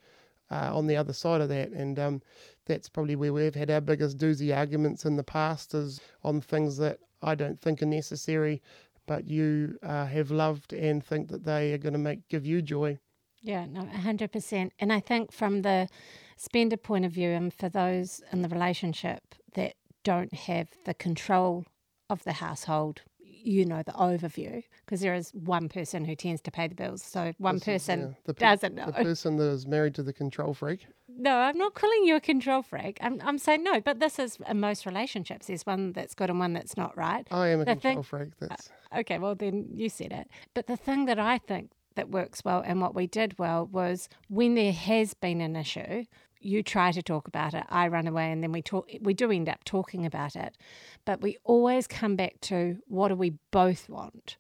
uh, 0.50 0.76
on 0.76 0.86
the 0.86 0.96
other 0.96 1.12
side 1.12 1.40
of 1.40 1.48
that. 1.48 1.70
And 1.70 1.98
um, 1.98 2.22
that's 2.66 2.88
probably 2.88 3.16
where 3.16 3.32
we've 3.32 3.54
had 3.54 3.70
our 3.70 3.80
biggest 3.80 4.18
doozy 4.18 4.56
arguments 4.56 5.04
in 5.04 5.16
the 5.16 5.24
past 5.24 5.74
is 5.74 6.00
on 6.22 6.40
things 6.40 6.76
that 6.76 7.00
I 7.22 7.34
don't 7.34 7.60
think 7.60 7.82
are 7.82 7.86
necessary, 7.86 8.62
but 9.06 9.26
you 9.26 9.78
uh, 9.82 10.06
have 10.06 10.30
loved 10.30 10.72
and 10.72 11.04
think 11.04 11.28
that 11.28 11.44
they 11.44 11.72
are 11.72 11.78
going 11.78 11.92
to 11.92 11.98
make 11.98 12.28
give 12.28 12.46
you 12.46 12.62
joy. 12.62 12.98
Yeah, 13.42 13.66
no, 13.66 13.86
hundred 13.86 14.32
percent. 14.32 14.72
And 14.78 14.92
I 14.92 15.00
think 15.00 15.30
from 15.30 15.62
the 15.62 15.88
spender 16.36 16.76
point 16.76 17.04
of 17.04 17.12
view, 17.12 17.30
and 17.30 17.52
for 17.52 17.68
those 17.68 18.22
in 18.32 18.42
the 18.42 18.48
relationship 18.48 19.34
that 19.54 19.74
don't 20.02 20.32
have 20.34 20.68
the 20.84 20.94
control 20.94 21.66
of 22.10 22.24
the 22.24 22.34
household 22.34 23.02
you 23.44 23.64
know 23.64 23.82
the 23.82 23.92
overview 23.92 24.62
because 24.84 25.00
there 25.00 25.14
is 25.14 25.30
one 25.34 25.68
person 25.68 26.04
who 26.04 26.16
tends 26.16 26.40
to 26.40 26.50
pay 26.50 26.66
the 26.66 26.74
bills. 26.74 27.02
So 27.02 27.32
one 27.38 27.56
this 27.56 27.64
person 27.64 28.00
is, 28.00 28.06
yeah, 28.06 28.14
the 28.24 28.32
doesn't 28.32 28.74
know. 28.74 28.86
The 28.86 28.92
person 28.92 29.36
that 29.36 29.44
is 29.44 29.66
married 29.66 29.94
to 29.96 30.02
the 30.02 30.12
control 30.12 30.54
freak. 30.54 30.86
No, 31.16 31.36
I'm 31.36 31.56
not 31.56 31.74
calling 31.74 32.04
you 32.04 32.16
a 32.16 32.20
control 32.20 32.62
freak. 32.62 32.98
I'm, 33.00 33.20
I'm 33.24 33.38
saying 33.38 33.62
no, 33.62 33.80
but 33.80 34.00
this 34.00 34.18
is 34.18 34.38
in 34.48 34.60
most 34.60 34.86
relationships. 34.86 35.46
There's 35.46 35.64
one 35.64 35.92
that's 35.92 36.14
good 36.14 36.30
and 36.30 36.38
one 36.38 36.52
that's 36.52 36.76
not, 36.76 36.96
right? 36.96 37.26
I 37.30 37.48
am 37.48 37.60
a 37.60 37.64
the 37.64 37.72
control 37.72 37.94
thing, 37.94 38.02
freak. 38.02 38.28
That's 38.40 38.70
uh, 38.92 38.98
okay. 39.00 39.18
Well, 39.18 39.34
then 39.34 39.68
you 39.72 39.88
said 39.88 40.12
it. 40.12 40.28
But 40.54 40.66
the 40.66 40.76
thing 40.76 41.04
that 41.06 41.18
I 41.18 41.38
think 41.38 41.70
that 41.94 42.10
works 42.10 42.44
well 42.44 42.62
and 42.64 42.80
what 42.80 42.94
we 42.94 43.06
did 43.06 43.38
well 43.38 43.66
was 43.66 44.08
when 44.28 44.54
there 44.54 44.72
has 44.72 45.14
been 45.14 45.40
an 45.40 45.56
issue, 45.56 46.04
you 46.40 46.62
try 46.62 46.92
to 46.92 47.02
talk 47.02 47.28
about 47.28 47.54
it, 47.54 47.64
I 47.68 47.88
run 47.88 48.06
away, 48.06 48.30
and 48.30 48.42
then 48.42 48.52
we 48.52 48.62
talk. 48.62 48.90
We 49.00 49.14
do 49.14 49.30
end 49.30 49.48
up 49.48 49.64
talking 49.64 50.04
about 50.04 50.36
it, 50.36 50.56
but 51.04 51.20
we 51.20 51.38
always 51.44 51.86
come 51.86 52.16
back 52.16 52.40
to 52.42 52.78
what 52.86 53.08
do 53.08 53.14
we 53.14 53.34
both 53.50 53.88
want 53.88 54.36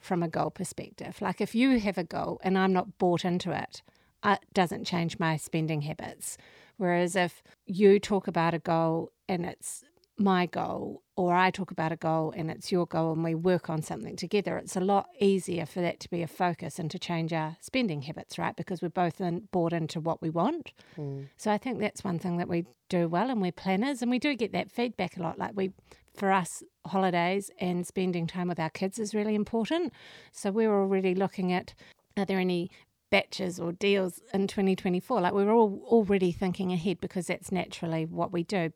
from 0.00 0.22
a 0.22 0.28
goal 0.28 0.50
perspective. 0.50 1.20
Like 1.20 1.40
if 1.40 1.54
you 1.54 1.78
have 1.80 1.96
a 1.96 2.04
goal 2.04 2.40
and 2.44 2.58
I'm 2.58 2.72
not 2.72 2.98
bought 2.98 3.24
into 3.24 3.50
it, 3.52 3.82
it 4.24 4.40
doesn't 4.52 4.84
change 4.84 5.18
my 5.18 5.36
spending 5.36 5.82
habits. 5.82 6.36
Whereas 6.76 7.14
if 7.14 7.42
you 7.66 7.98
talk 7.98 8.26
about 8.26 8.54
a 8.54 8.58
goal 8.58 9.12
and 9.28 9.44
it's 9.44 9.84
my 10.16 10.46
goal 10.46 11.02
or 11.16 11.34
I 11.34 11.50
talk 11.50 11.70
about 11.70 11.92
a 11.92 11.96
goal 11.96 12.32
and 12.36 12.50
it's 12.50 12.70
your 12.70 12.86
goal 12.86 13.12
and 13.12 13.22
we 13.22 13.34
work 13.34 13.68
on 13.68 13.82
something 13.82 14.16
together, 14.16 14.56
it's 14.56 14.76
a 14.76 14.80
lot 14.80 15.08
easier 15.20 15.66
for 15.66 15.80
that 15.80 16.00
to 16.00 16.10
be 16.10 16.22
a 16.22 16.26
focus 16.26 16.78
and 16.78 16.90
to 16.90 16.98
change 16.98 17.32
our 17.32 17.56
spending 17.60 18.02
habits, 18.02 18.38
right? 18.38 18.56
Because 18.56 18.82
we're 18.82 18.88
both 18.88 19.20
in, 19.20 19.48
bought 19.52 19.72
into 19.72 20.00
what 20.00 20.22
we 20.22 20.30
want. 20.30 20.72
Mm. 20.96 21.28
So 21.36 21.50
I 21.50 21.58
think 21.58 21.78
that's 21.78 22.04
one 22.04 22.18
thing 22.18 22.36
that 22.38 22.48
we 22.48 22.64
do 22.88 23.08
well 23.08 23.30
and 23.30 23.40
we're 23.40 23.52
planners 23.52 24.02
and 24.02 24.10
we 24.10 24.18
do 24.18 24.34
get 24.34 24.52
that 24.52 24.70
feedback 24.70 25.16
a 25.16 25.22
lot. 25.22 25.38
Like 25.38 25.52
we, 25.54 25.72
for 26.16 26.32
us, 26.32 26.62
holidays 26.86 27.50
and 27.58 27.86
spending 27.86 28.26
time 28.26 28.48
with 28.48 28.60
our 28.60 28.70
kids 28.70 28.98
is 28.98 29.14
really 29.14 29.34
important. 29.34 29.92
So 30.32 30.50
we're 30.50 30.74
already 30.74 31.14
looking 31.14 31.52
at 31.52 31.74
are 32.16 32.24
there 32.24 32.38
any 32.38 32.70
baches 33.14 33.60
or 33.60 33.72
deals 33.72 34.20
in 34.32 34.46
2024? 34.46 35.20
Like 35.20 35.32
we're 35.32 35.52
all 35.52 35.82
already 35.86 36.32
thinking 36.32 36.72
ahead 36.72 37.00
because 37.00 37.26
that's 37.28 37.52
naturally 37.52 38.06
what 38.06 38.32
we 38.32 38.42
do 38.42 38.72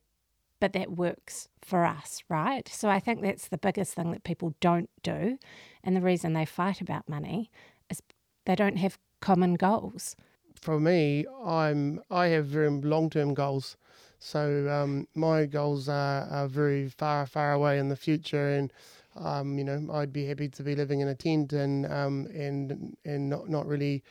but 0.61 0.73
that 0.73 0.92
works 0.92 1.49
for 1.62 1.85
us, 1.85 2.23
right? 2.28 2.68
So 2.68 2.88
I 2.88 3.00
think 3.00 3.23
that's 3.23 3.49
the 3.49 3.59
biggest 3.59 3.95
thing 3.95 4.11
that 4.11 4.25
people 4.25 4.54
don't 4.61 4.90
do. 5.02 5.38
And 5.85 5.97
the 5.97 6.00
reason 6.00 6.33
they 6.33 6.45
fight 6.45 6.80
about 6.80 7.09
money 7.09 7.50
is 7.90 8.02
they 8.45 8.54
don't 8.54 8.76
have 8.76 8.99
common 9.21 9.54
goals. 9.54 10.16
For 10.61 10.80
me, 10.80 11.25
I'm 11.45 12.00
I 12.11 12.26
have 12.28 12.47
very 12.47 12.71
long 12.71 13.11
term 13.11 13.35
goals. 13.35 13.76
So 14.18 14.68
um, 14.68 15.07
my 15.14 15.47
goals 15.47 15.88
are, 15.88 16.26
are 16.28 16.49
very 16.49 16.88
far, 16.88 17.25
far 17.26 17.52
away 17.52 17.78
in 17.78 17.88
the 17.88 17.97
future, 17.97 18.49
and 18.49 18.73
um, 19.20 19.58
you 19.58 19.64
know, 19.64 19.87
I'd 19.92 20.12
be 20.12 20.26
happy 20.26 20.48
to 20.48 20.62
be 20.62 20.75
living 20.75 21.00
in 21.00 21.08
a 21.08 21.14
tent 21.14 21.52
and 21.52 21.87
um, 21.87 22.26
and 22.34 22.96
and 23.04 23.28
not 23.28 23.48
not 23.48 23.66
really 23.66 24.02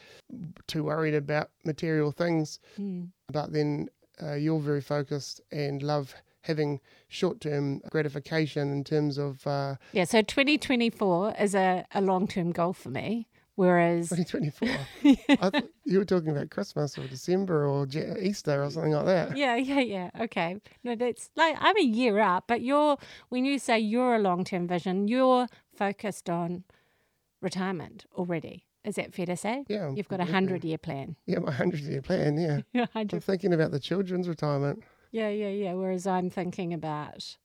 too 0.67 0.83
worried 0.83 1.15
about 1.15 1.49
material 1.65 2.11
things. 2.11 2.59
Mm. 2.79 3.09
But 3.31 3.53
then 3.53 3.89
uh, 4.21 4.33
you're 4.33 4.59
very 4.59 4.81
focused 4.81 5.41
and 5.51 5.81
love 5.81 6.13
having 6.41 6.79
short 7.09 7.41
term 7.41 7.81
gratification 7.89 8.71
in 8.71 8.83
terms 8.83 9.17
of 9.17 9.45
uh, 9.45 9.75
Yeah, 9.91 10.05
so 10.05 10.21
2024 10.21 11.35
is 11.39 11.55
a, 11.55 11.85
a 11.93 12.01
long 12.01 12.27
term 12.27 12.51
goal 12.51 12.73
for 12.73 12.89
me. 12.89 13.27
Whereas 13.57 14.09
2024. 14.09 14.69
I 15.29 15.49
thought 15.49 15.67
you 15.83 15.97
were 15.97 16.05
talking 16.05 16.29
about 16.29 16.51
Christmas 16.51 16.95
or 16.95 17.07
December 17.07 17.65
or 17.65 17.87
Easter 18.21 18.63
or 18.63 18.69
something 18.69 18.91
like 18.91 19.05
that. 19.05 19.35
Yeah, 19.35 19.55
yeah, 19.55 19.79
yeah. 19.79 20.09
Okay. 20.21 20.61
No, 20.83 20.95
that's 20.95 21.31
like 21.35 21.57
I'm 21.59 21.75
a 21.75 21.81
year 21.83 22.19
up, 22.19 22.43
but 22.47 22.61
you're 22.61 22.97
when 23.29 23.45
you 23.45 23.57
say 23.57 23.79
you're 23.79 24.13
a 24.15 24.19
long 24.19 24.43
term 24.43 24.67
vision, 24.67 25.07
you're 25.07 25.47
focused 25.75 26.29
on 26.29 26.65
retirement 27.41 28.05
already. 28.13 28.67
Is 28.83 28.93
that 28.95 29.15
fair 29.15 29.25
to 29.25 29.35
say? 29.35 29.65
Yeah, 29.67 29.91
You've 29.91 30.07
got 30.07 30.19
a 30.19 30.25
hundred 30.25 30.63
year 30.63 30.77
plan. 30.77 31.15
Yeah, 31.25 31.39
my 31.39 31.45
100 31.45 31.79
year 31.79 32.03
plan. 32.03 32.37
Yeah. 32.37 32.61
Yeah, 32.73 32.85
I'm 32.93 33.07
thinking 33.07 33.53
about 33.53 33.71
the 33.71 33.79
children's 33.79 34.29
retirement. 34.29 34.83
Yeah, 35.11 35.29
yeah, 35.29 35.49
yeah. 35.49 35.73
Whereas 35.73 36.05
I'm 36.05 36.29
thinking 36.29 36.75
about 36.75 37.37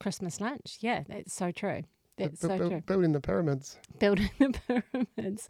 Christmas 0.00 0.38
lunch. 0.38 0.78
Yeah, 0.80 1.04
that's 1.08 1.32
so 1.32 1.50
true. 1.50 1.84
That's 2.16 2.40
so 2.40 2.56
true. 2.56 2.80
Building 2.86 3.12
the 3.12 3.20
pyramids. 3.20 3.78
Building 3.98 4.30
the 4.38 4.82
pyramids. 5.16 5.48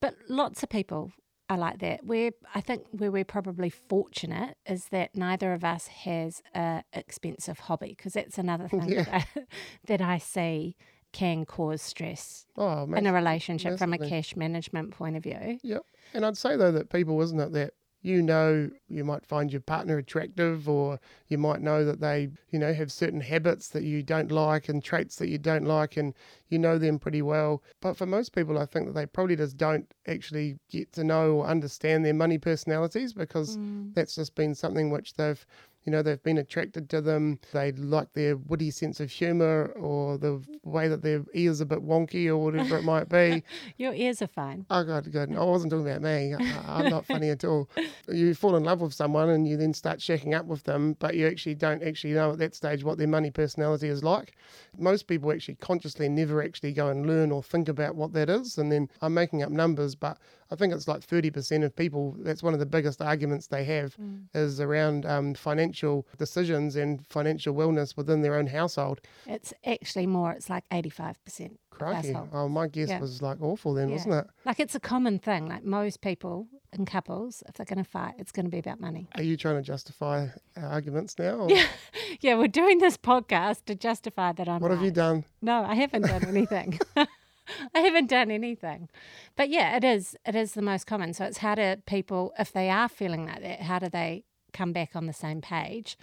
But 0.00 0.14
lots 0.28 0.62
of 0.62 0.68
people 0.68 1.12
are 1.48 1.58
like 1.58 1.78
that. 1.80 2.04
We're 2.04 2.30
I 2.54 2.60
think 2.60 2.84
where 2.90 3.10
we're 3.10 3.24
probably 3.24 3.70
fortunate 3.70 4.56
is 4.66 4.86
that 4.86 5.14
neither 5.14 5.52
of 5.52 5.64
us 5.64 5.86
has 5.88 6.42
a 6.54 6.82
expensive 6.92 7.58
hobby 7.60 7.94
because 7.96 8.14
that's 8.14 8.38
another 8.38 8.68
thing 8.68 8.88
Yeah. 8.88 9.04
that, 9.04 9.26
I, 9.36 9.40
that 9.86 10.00
I 10.00 10.18
see 10.18 10.76
can 11.12 11.44
cause 11.44 11.80
stress 11.80 12.44
Oh, 12.56 12.84
in 12.92 13.06
a 13.06 13.12
relationship 13.12 13.78
from 13.78 13.92
a 13.92 13.98
cash 13.98 14.34
management 14.36 14.90
point 14.92 15.16
of 15.16 15.22
view. 15.22 15.58
Yep. 15.62 15.82
And 16.12 16.26
I'd 16.26 16.36
say 16.36 16.56
though 16.56 16.72
that 16.72 16.90
people, 16.90 17.20
isn't 17.22 17.38
it, 17.38 17.52
that 17.52 17.74
you 18.04 18.20
know 18.20 18.68
you 18.86 19.02
might 19.02 19.24
find 19.24 19.50
your 19.50 19.62
partner 19.62 19.96
attractive 19.96 20.68
or 20.68 21.00
you 21.28 21.38
might 21.38 21.62
know 21.62 21.86
that 21.86 22.00
they, 22.00 22.28
you 22.50 22.58
know, 22.58 22.74
have 22.74 22.92
certain 22.92 23.22
habits 23.22 23.68
that 23.68 23.82
you 23.82 24.02
don't 24.02 24.30
like 24.30 24.68
and 24.68 24.84
traits 24.84 25.16
that 25.16 25.28
you 25.28 25.38
don't 25.38 25.64
like 25.64 25.96
and 25.96 26.12
you 26.50 26.58
know 26.58 26.76
them 26.76 26.98
pretty 26.98 27.22
well. 27.22 27.62
But 27.80 27.96
for 27.96 28.04
most 28.04 28.34
people 28.34 28.58
I 28.58 28.66
think 28.66 28.86
that 28.86 28.92
they 28.92 29.06
probably 29.06 29.36
just 29.36 29.56
don't 29.56 29.90
actually 30.06 30.58
get 30.70 30.92
to 30.92 31.02
know 31.02 31.36
or 31.36 31.46
understand 31.46 32.04
their 32.04 32.12
money 32.12 32.36
personalities 32.36 33.14
because 33.14 33.56
mm. 33.56 33.94
that's 33.94 34.14
just 34.16 34.34
been 34.34 34.54
something 34.54 34.90
which 34.90 35.14
they've 35.14 35.44
you 35.84 35.92
know 35.92 36.02
they've 36.02 36.22
been 36.22 36.38
attracted 36.38 36.88
to 36.90 37.00
them 37.00 37.38
they 37.52 37.72
like 37.72 38.12
their 38.14 38.36
witty 38.36 38.70
sense 38.70 39.00
of 39.00 39.10
humor 39.10 39.72
or 39.76 40.18
the 40.18 40.42
way 40.62 40.88
that 40.88 41.02
their 41.02 41.22
ears 41.34 41.60
are 41.60 41.64
a 41.64 41.66
bit 41.66 41.84
wonky 41.84 42.26
or 42.26 42.38
whatever 42.38 42.76
it 42.76 42.84
might 42.84 43.08
be 43.08 43.42
Your 43.76 43.94
ears 43.94 44.22
are 44.22 44.26
fine. 44.26 44.66
Oh, 44.70 44.84
God, 44.84 45.10
good. 45.10 45.30
No, 45.30 45.42
I 45.42 45.44
wasn't 45.44 45.72
talking 45.72 45.88
about 45.88 46.02
me. 46.02 46.34
I, 46.34 46.62
I'm 46.66 46.90
not 46.90 47.06
funny 47.06 47.30
at 47.30 47.44
all. 47.44 47.68
You 48.06 48.34
fall 48.34 48.54
in 48.56 48.64
love 48.64 48.82
with 48.82 48.92
someone 48.92 49.30
and 49.30 49.48
you 49.48 49.56
then 49.56 49.72
start 49.72 49.98
shacking 49.98 50.38
up 50.38 50.44
with 50.44 50.64
them, 50.64 50.94
but 50.98 51.14
you 51.14 51.26
actually 51.26 51.54
don't 51.54 51.82
actually 51.82 52.12
know 52.12 52.32
at 52.32 52.38
that 52.38 52.54
stage 52.54 52.84
what 52.84 52.98
their 52.98 53.08
money 53.08 53.30
personality 53.30 53.88
is 53.88 54.04
like. 54.04 54.34
Most 54.78 55.06
people 55.06 55.32
actually 55.32 55.54
consciously 55.54 56.08
never 56.10 56.42
actually 56.42 56.72
go 56.74 56.88
and 56.88 57.06
learn 57.06 57.32
or 57.32 57.42
think 57.42 57.68
about 57.68 57.94
what 57.96 58.12
that 58.12 58.28
is. 58.28 58.58
And 58.58 58.70
then 58.70 58.90
I'm 59.00 59.14
making 59.14 59.42
up 59.42 59.50
numbers, 59.50 59.94
but 59.94 60.18
I 60.54 60.56
think 60.56 60.72
it's 60.72 60.86
like 60.86 61.04
30% 61.04 61.64
of 61.64 61.74
people, 61.74 62.14
that's 62.20 62.42
one 62.42 62.52
of 62.54 62.60
the 62.60 62.66
biggest 62.66 63.02
arguments 63.02 63.48
they 63.48 63.64
have 63.64 63.96
is 64.34 64.60
around 64.60 65.04
um, 65.04 65.34
financial 65.34 66.06
decisions 66.16 66.76
and 66.76 67.04
financial 67.08 67.52
wellness 67.54 67.96
within 67.96 68.22
their 68.22 68.36
own 68.36 68.46
household. 68.46 69.00
It's 69.26 69.52
actually 69.66 70.06
more. 70.06 70.30
It's 70.30 70.48
like 70.48 70.62
eighty-five 70.70 71.22
percent. 71.24 71.58
Crikey. 71.70 72.12
Household. 72.12 72.28
Oh, 72.32 72.48
my 72.48 72.68
guess 72.68 72.88
Yeah. 72.88 73.00
was 73.00 73.20
like 73.20 73.42
awful 73.42 73.74
then, 73.74 73.88
Yeah. 73.88 73.96
wasn't 73.96 74.14
it? 74.14 74.26
Like 74.44 74.60
it's 74.60 74.76
a 74.76 74.80
common 74.80 75.18
thing. 75.18 75.46
Like 75.48 75.64
most 75.64 76.00
people 76.02 76.46
in 76.72 76.86
couples, 76.86 77.42
if 77.48 77.54
they're 77.56 77.66
going 77.66 77.82
to 77.84 77.90
fight, 77.90 78.14
it's 78.18 78.30
going 78.30 78.46
to 78.46 78.50
be 78.50 78.58
about 78.58 78.78
money. 78.80 79.08
Are 79.16 79.22
you 79.24 79.36
trying 79.36 79.56
to 79.56 79.62
justify 79.62 80.28
arguments 80.56 81.18
now? 81.18 81.34
or- 81.34 81.50
Yeah, 81.50 81.66
yeah. 82.20 82.36
We're 82.36 82.46
doing 82.46 82.78
this 82.78 82.96
podcast 82.96 83.64
to 83.66 83.74
justify 83.74 84.30
that 84.32 84.48
I'm. 84.48 84.60
What 84.60 84.70
have 84.70 84.82
you 84.82 84.92
done? 84.92 85.24
No, 85.42 85.64
I 85.64 85.74
haven't 85.74 86.02
done 86.02 86.24
anything. 86.26 86.78
I 87.74 87.80
haven't 87.80 88.08
done 88.08 88.30
anything. 88.30 88.88
But 89.36 89.48
yeah, 89.48 89.76
it 89.76 89.84
is. 89.84 90.16
It 90.26 90.34
is 90.34 90.52
the 90.52 90.62
most 90.62 90.86
common. 90.86 91.14
So 91.14 91.24
it's 91.24 91.38
how 91.38 91.54
do 91.54 91.76
people, 91.86 92.32
if 92.38 92.52
they 92.52 92.70
are 92.70 92.88
feeling 92.88 93.26
like 93.26 93.42
that, 93.42 93.62
how 93.62 93.78
do 93.78 93.88
they 93.88 94.24
come 94.52 94.72
back 94.72 94.94
on 94.94 95.06
the 95.06 95.12
same 95.12 95.40
page? 95.40 95.96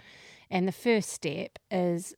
And 0.50 0.68
the 0.68 0.72
first 0.72 1.08
step 1.08 1.58
is, 1.70 2.14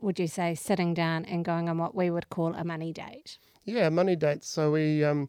would 0.00 0.18
you 0.18 0.26
say, 0.26 0.54
sitting 0.54 0.94
down 0.94 1.24
and 1.24 1.44
going 1.44 1.68
on 1.68 1.78
what 1.78 1.94
we 1.94 2.10
would 2.10 2.28
call 2.28 2.54
a 2.54 2.64
money 2.64 2.92
date? 2.92 3.38
Yeah, 3.64 3.88
money 3.88 4.16
dates. 4.16 4.48
So 4.48 4.72
we, 4.72 5.04
um, 5.04 5.28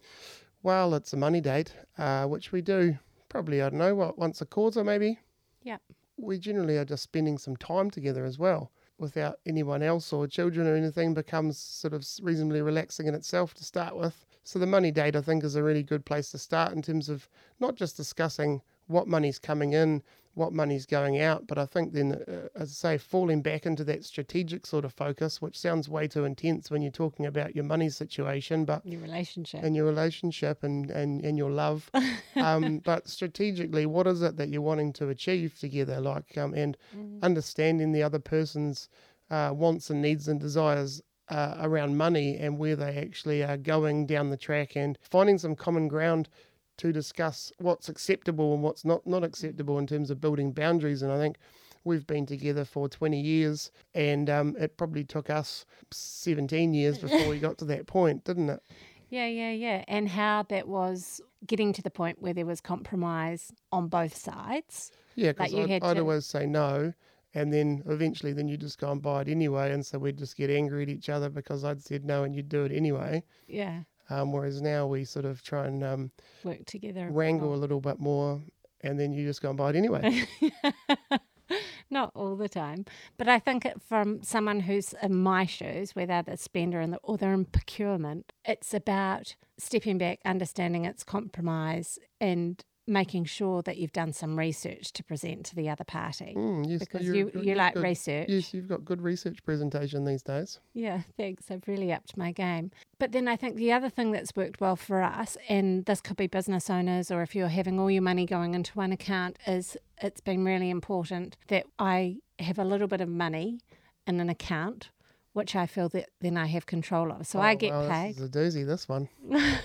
well, 0.64 0.94
it's 0.96 1.14
a 1.14 1.18
money 1.18 1.42
date, 1.42 1.74
uh, 1.98 2.26
which 2.26 2.52
we 2.52 2.62
do 2.62 2.98
probably, 3.30 3.62
I 3.62 3.70
don't 3.70 3.80
know, 3.80 3.96
what, 3.96 4.18
once 4.18 4.42
a 4.42 4.46
quarter 4.46 4.84
maybe. 4.84 5.20
Yep. 5.64 5.82
We 6.18 6.40
generally 6.40 6.78
are 6.78 6.86
just 6.86 7.04
spending 7.04 7.38
some 7.38 7.56
time 7.58 7.92
together 7.92 8.26
as 8.26 8.40
well 8.40 8.72
without 8.98 9.40
anyone 9.46 9.84
else 9.84 10.12
or 10.12 10.28
children 10.28 10.68
or 10.68 10.76
anything 10.76 11.14
becomes 11.14 11.58
sort 11.58 11.94
of 11.94 12.06
reasonably 12.22 12.62
relaxing 12.62 13.08
in 13.08 13.14
itself 13.14 13.54
to 13.56 13.64
start 13.64 13.96
with. 13.96 14.26
So 14.44 14.60
the 14.60 14.66
money 14.66 14.92
date, 14.92 15.16
I 15.16 15.22
think, 15.22 15.44
is 15.44 15.56
a 15.56 15.64
really 15.64 15.84
good 15.84 16.06
place 16.06 16.32
to 16.32 16.38
start 16.38 16.74
in 16.74 16.82
terms 16.82 17.10
of 17.10 17.28
not 17.60 17.76
just 17.76 17.98
discussing 17.98 18.62
what 18.88 19.08
money's 19.08 19.40
coming 19.40 19.74
in, 19.74 20.02
what 20.38 20.54
money's 20.54 20.86
going 20.86 21.20
out, 21.20 21.48
but 21.48 21.58
I 21.58 21.66
think 21.66 21.94
then, 21.94 22.14
uh, 22.14 22.48
as 22.56 22.70
I 22.70 22.96
say, 22.96 22.98
falling 22.98 23.42
back 23.42 23.66
into 23.66 23.84
that 23.86 24.06
strategic 24.06 24.66
sort 24.66 24.86
of 24.86 24.94
focus, 24.94 25.42
which 25.42 25.58
sounds 25.60 25.90
way 25.90 26.08
too 26.08 26.26
intense 26.26 26.70
when 26.70 26.82
you're 26.82 26.92
talking 26.92 27.26
about 27.26 27.56
your 27.56 27.64
money 27.66 27.90
situation, 27.90 28.64
but 28.64 28.86
Your 28.86 29.02
relationship. 29.02 29.64
and 29.64 29.76
your 29.76 29.86
relationship 29.86 30.64
and, 30.64 30.92
and, 30.92 31.22
and 31.26 31.38
your 31.38 31.50
love. 31.50 31.90
um, 32.36 32.80
but 32.86 33.08
strategically, 33.08 33.86
what 33.86 34.06
is 34.08 34.22
it 34.22 34.38
that 34.38 34.50
you're 34.50 34.62
wanting 34.62 34.94
to 34.94 35.10
achieve 35.10 35.58
together? 35.60 36.00
Like, 36.00 36.38
um, 36.38 36.54
and 36.54 36.78
understanding 37.24 37.92
the 37.92 38.04
other 38.04 38.20
person's 38.20 38.90
uh, 39.30 39.52
wants 39.54 39.90
and 39.90 40.02
needs 40.02 40.28
and 40.28 40.40
desires 40.40 41.02
uh, 41.30 41.58
around 41.60 41.98
money 41.98 42.38
and 42.38 42.58
where 42.58 42.76
they 42.76 42.96
actually 42.98 43.44
are 43.44 43.58
going 43.58 44.06
down 44.06 44.30
the 44.30 44.38
track 44.38 44.76
and 44.78 44.98
finding 45.02 45.38
some 45.38 45.56
common 45.56 45.88
ground 45.88 46.30
to 46.78 46.92
discuss 46.92 47.52
what's 47.58 47.90
acceptable 47.90 48.54
and 48.54 48.64
what's 48.64 48.86
not, 48.86 49.06
not 49.06 49.24
acceptable 49.24 49.78
in 49.80 49.88
terms 49.88 50.10
of 50.10 50.22
building 50.22 50.52
boundaries. 50.52 51.02
And 51.02 51.12
I 51.12 51.18
think 51.18 51.38
we've 51.84 52.06
been 52.08 52.26
together 52.26 52.66
for 52.66 52.88
20 52.90 53.20
years 53.20 53.72
and 53.96 54.30
um, 54.30 54.56
it 54.60 54.78
probably 54.78 55.04
took 55.04 55.30
us 55.30 55.66
17 55.92 56.74
years 56.74 56.98
before 57.00 57.28
we 57.30 57.40
got 57.40 57.58
to 57.60 57.66
that 57.66 57.88
point, 57.88 58.24
didn't 58.26 58.50
it? 58.50 58.62
Yeah, 59.10 59.28
yeah, 59.28 59.52
yeah. 59.52 59.84
And 59.88 60.10
how 60.10 60.44
that 60.50 60.68
was 60.68 61.22
getting 61.46 61.72
to 61.74 61.82
the 61.82 61.90
point 61.90 62.22
where 62.22 62.34
there 62.34 62.46
was 62.46 62.60
compromise 62.60 63.54
on 63.72 63.88
both 63.88 64.16
sides. 64.18 64.92
Yeah, 65.16 65.32
because 65.32 65.54
you 65.54 65.64
I'd, 65.64 65.84
I'd 65.84 65.94
to- 65.96 66.02
always 66.02 66.26
say 66.26 66.46
no, 66.46 66.94
and 67.34 67.54
then 67.54 67.84
eventually, 67.88 68.34
then 68.34 68.48
you 68.48 68.58
just 68.58 68.80
go 68.80 68.92
and 68.92 69.02
buy 69.02 69.22
it 69.22 69.28
anyway, 69.30 69.72
and 69.72 69.86
so 69.86 69.98
we'd 69.98 70.18
just 70.18 70.36
get 70.36 70.50
angry 70.50 70.84
at 70.84 70.90
each 70.90 71.08
other 71.08 71.30
because 71.30 71.64
I'd 71.64 71.82
said 71.82 72.04
no 72.04 72.24
and 72.24 72.36
you'd 72.36 72.50
do 72.50 72.64
it 72.66 72.72
anyway. 72.72 73.24
Yeah. 73.48 73.84
Um, 74.10 74.32
whereas 74.32 74.62
now 74.62 74.88
we 74.88 75.04
sort 75.04 75.26
of 75.26 75.42
try 75.44 75.66
and 75.68 75.84
um, 75.84 76.12
Work 76.44 76.66
together. 76.66 77.10
wrangle 77.12 77.54
a 77.54 77.58
little 77.58 77.82
bit 77.82 78.00
more, 78.00 78.42
and 78.82 79.00
then 79.00 79.12
you 79.12 79.26
just 79.26 79.42
go 79.42 79.50
and 79.50 79.58
buy 79.58 79.72
it 79.72 79.76
anyway. 79.76 80.24
Not 81.90 82.12
all 82.16 82.36
the 82.36 82.50
time. 82.50 82.86
But 83.18 83.30
I 83.30 83.40
think 83.40 83.66
it, 83.66 83.82
from 83.82 84.22
someone 84.22 84.62
who's 84.62 84.94
in 85.02 85.16
my 85.16 85.46
shoes, 85.46 85.96
where 85.96 86.06
they're 86.06 86.22
the 86.24 86.36
spender 86.36 86.80
and 86.82 86.94
the, 86.94 86.98
or 87.04 87.18
they're 87.18 87.34
in 87.34 87.46
procurement, 87.46 88.34
it's 88.44 88.74
about 88.74 89.36
stepping 89.58 89.98
back, 89.98 90.20
understanding 90.26 90.84
its 90.84 91.04
compromise, 91.06 91.98
and 92.20 92.64
making 92.90 93.26
sure 93.26 93.62
that 93.64 93.78
you've 93.78 93.92
done 93.92 94.14
some 94.14 94.40
research 94.40 94.94
to 94.94 95.04
present 95.04 95.46
to 95.46 95.56
the 95.56 95.70
other 95.70 95.84
party. 95.84 96.34
Mm, 96.38 96.66
yes, 96.70 96.80
because 96.80 97.06
you, 97.06 97.30
you 97.36 97.54
like 97.54 97.74
good. 97.74 97.84
research. 97.84 98.30
Yes, 98.30 98.54
you've 98.54 98.70
got 98.70 98.86
good 98.86 99.02
research 99.02 99.44
presentation 99.44 100.06
these 100.06 100.24
days. 100.24 100.60
Yeah, 100.74 101.02
thanks. 101.18 101.52
I've 101.52 101.68
really 101.68 101.92
upped 101.92 102.16
my 102.16 102.32
game. 102.32 102.72
But 102.98 103.12
then 103.12 103.28
I 103.28 103.36
think 103.36 103.58
the 103.58 103.74
other 103.74 103.90
thing 103.90 104.12
that's 104.12 104.34
worked 104.36 104.62
well 104.62 104.78
for 104.78 105.02
us, 105.04 105.36
and 105.50 105.84
this 105.86 106.00
could 106.00 106.16
be 106.16 106.28
business 106.28 106.70
owners 106.70 107.12
or 107.12 107.22
if 107.22 107.36
you're 107.36 107.50
having 107.50 107.78
all 107.80 107.92
your 107.92 108.02
money 108.02 108.26
going 108.26 108.56
into 108.56 108.72
one 108.74 108.94
account, 108.94 109.38
is 109.46 109.76
it's 110.02 110.22
been 110.22 110.46
really 110.46 110.70
important 110.70 111.36
that 111.50 111.66
I 111.78 112.18
have 112.40 112.58
a 112.58 112.64
little 112.66 112.88
bit 112.88 113.02
of 113.02 113.10
money 113.10 113.60
in 114.06 114.22
an 114.22 114.30
account, 114.30 114.92
which 115.34 115.56
I 115.58 115.66
feel 115.68 115.90
that 115.90 116.10
then 116.22 116.38
I 116.38 116.46
have 116.46 116.66
control 116.66 117.12
of. 117.12 117.28
So 117.28 117.40
I 117.40 117.52
Oh, 117.52 117.56
get 117.58 117.72
well, 117.72 117.90
paid. 117.90 118.16
This 118.16 118.22
is 118.22 118.30
a 118.30 118.30
doozy, 118.62 118.66
this 118.66 118.88
one. 118.88 119.10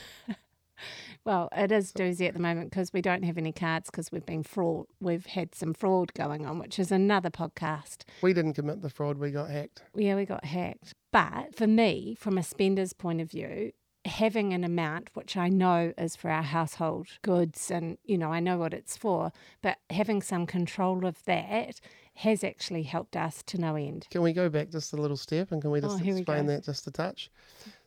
Well, 1.25 1.49
it 1.57 1.71
is 1.71 1.93
doozy 1.93 2.27
at 2.27 2.35
the 2.35 2.41
moment 2.41 2.71
because 2.71 2.93
we 2.93 3.01
don't 3.01 3.23
have 3.23 3.39
any 3.39 3.53
cards 3.53 3.91
because 3.91 4.11
we've 4.11 4.27
been 4.27 4.43
fraud. 4.43 4.87
We've 5.01 5.27
had 5.27 5.55
some 5.55 5.73
fraud 5.73 6.13
going 6.15 6.45
on, 6.47 6.59
which 6.59 6.79
is 6.81 6.91
another 6.91 7.31
podcast. 7.31 7.99
We 8.23 8.33
didn't 8.33 8.55
commit 8.55 8.83
the 8.83 8.91
fraud, 8.91 9.19
we 9.19 9.31
got 9.31 9.49
hacked. 9.51 9.83
Yeah, 9.95 10.17
we 10.17 10.25
got 10.25 10.45
hacked. 10.45 10.95
But 11.13 11.55
for 11.55 11.67
me, 11.69 12.17
from 12.19 12.39
a 12.39 12.43
spender's 12.43 12.93
point 12.93 13.21
of 13.21 13.31
view, 13.31 13.71
having 14.05 14.53
an 14.53 14.65
amount 14.65 15.11
which 15.15 15.37
I 15.37 15.49
know 15.49 15.93
is 15.97 16.17
for 16.17 16.29
our 16.29 16.43
household 16.43 17.07
goods 17.23 17.71
and, 17.71 17.99
you 18.05 18.19
know, 18.19 18.33
I 18.33 18.41
know 18.41 18.59
what 18.59 18.75
it's 18.75 18.97
for, 18.97 19.31
but 19.63 19.79
having 19.91 20.23
some 20.23 20.45
control 20.45 21.07
of 21.07 21.23
that 21.27 21.81
has 22.17 22.43
actually 22.43 22.83
helped 22.83 23.17
us 23.17 23.45
to 23.47 23.59
no 23.59 23.77
end. 23.77 24.09
Can 24.11 24.23
we 24.23 24.33
go 24.33 24.49
back 24.49 24.71
just 24.71 24.93
a 24.93 24.97
little 24.97 25.17
step 25.17 25.53
and 25.53 25.63
can 25.63 25.71
we 25.71 25.79
Oh, 25.79 25.83
just 25.83 26.03
we 26.03 26.11
explain 26.17 26.47
go. 26.47 26.53
that 26.53 26.65
just 26.65 26.85
a 26.89 26.91
touch? 26.91 27.31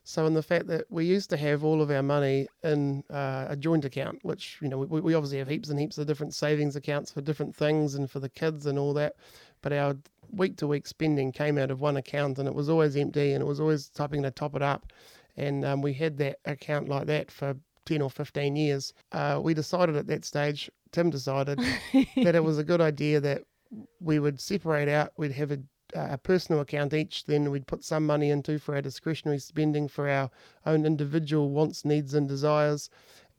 So, 0.08 0.24
in 0.24 0.34
the 0.34 0.42
fact 0.42 0.68
that 0.68 0.84
we 0.88 1.04
used 1.04 1.30
to 1.30 1.36
have 1.36 1.64
all 1.64 1.82
of 1.82 1.90
our 1.90 2.02
money 2.02 2.46
in 2.62 3.02
uh, 3.10 3.46
a 3.48 3.56
joint 3.56 3.84
account, 3.84 4.20
which, 4.22 4.56
you 4.62 4.68
know, 4.68 4.78
we, 4.78 5.00
we 5.00 5.14
obviously 5.14 5.38
have 5.38 5.48
heaps 5.48 5.68
and 5.68 5.80
heaps 5.80 5.98
of 5.98 6.06
different 6.06 6.32
savings 6.32 6.76
accounts 6.76 7.10
for 7.10 7.20
different 7.20 7.56
things 7.56 7.96
and 7.96 8.08
for 8.08 8.20
the 8.20 8.28
kids 8.28 8.66
and 8.66 8.78
all 8.78 8.94
that. 8.94 9.16
But 9.62 9.72
our 9.72 9.96
week 10.30 10.58
to 10.58 10.68
week 10.68 10.86
spending 10.86 11.32
came 11.32 11.58
out 11.58 11.72
of 11.72 11.80
one 11.80 11.96
account 11.96 12.38
and 12.38 12.46
it 12.46 12.54
was 12.54 12.68
always 12.68 12.94
empty 12.94 13.32
and 13.32 13.42
it 13.42 13.46
was 13.46 13.58
always 13.58 13.88
typing 13.88 14.22
to 14.22 14.30
top 14.30 14.54
it 14.54 14.62
up. 14.62 14.92
And 15.36 15.64
um, 15.64 15.82
we 15.82 15.92
had 15.92 16.18
that 16.18 16.38
account 16.44 16.88
like 16.88 17.06
that 17.08 17.32
for 17.32 17.56
10 17.86 18.00
or 18.00 18.08
15 18.08 18.54
years. 18.54 18.94
Uh, 19.10 19.40
we 19.42 19.54
decided 19.54 19.96
at 19.96 20.06
that 20.06 20.24
stage, 20.24 20.70
Tim 20.92 21.10
decided, 21.10 21.58
that 21.92 22.36
it 22.36 22.44
was 22.44 22.58
a 22.58 22.64
good 22.64 22.80
idea 22.80 23.18
that 23.22 23.42
we 23.98 24.20
would 24.20 24.40
separate 24.40 24.88
out, 24.88 25.10
we'd 25.16 25.32
have 25.32 25.50
a 25.50 25.58
a 25.96 26.18
personal 26.18 26.60
account 26.60 26.92
each, 26.94 27.24
then 27.24 27.50
we'd 27.50 27.66
put 27.66 27.84
some 27.84 28.06
money 28.06 28.30
into 28.30 28.58
for 28.58 28.74
our 28.74 28.82
discretionary 28.82 29.38
spending 29.38 29.88
for 29.88 30.08
our 30.08 30.30
own 30.64 30.84
individual 30.84 31.50
wants, 31.50 31.84
needs, 31.84 32.14
and 32.14 32.28
desires. 32.28 32.90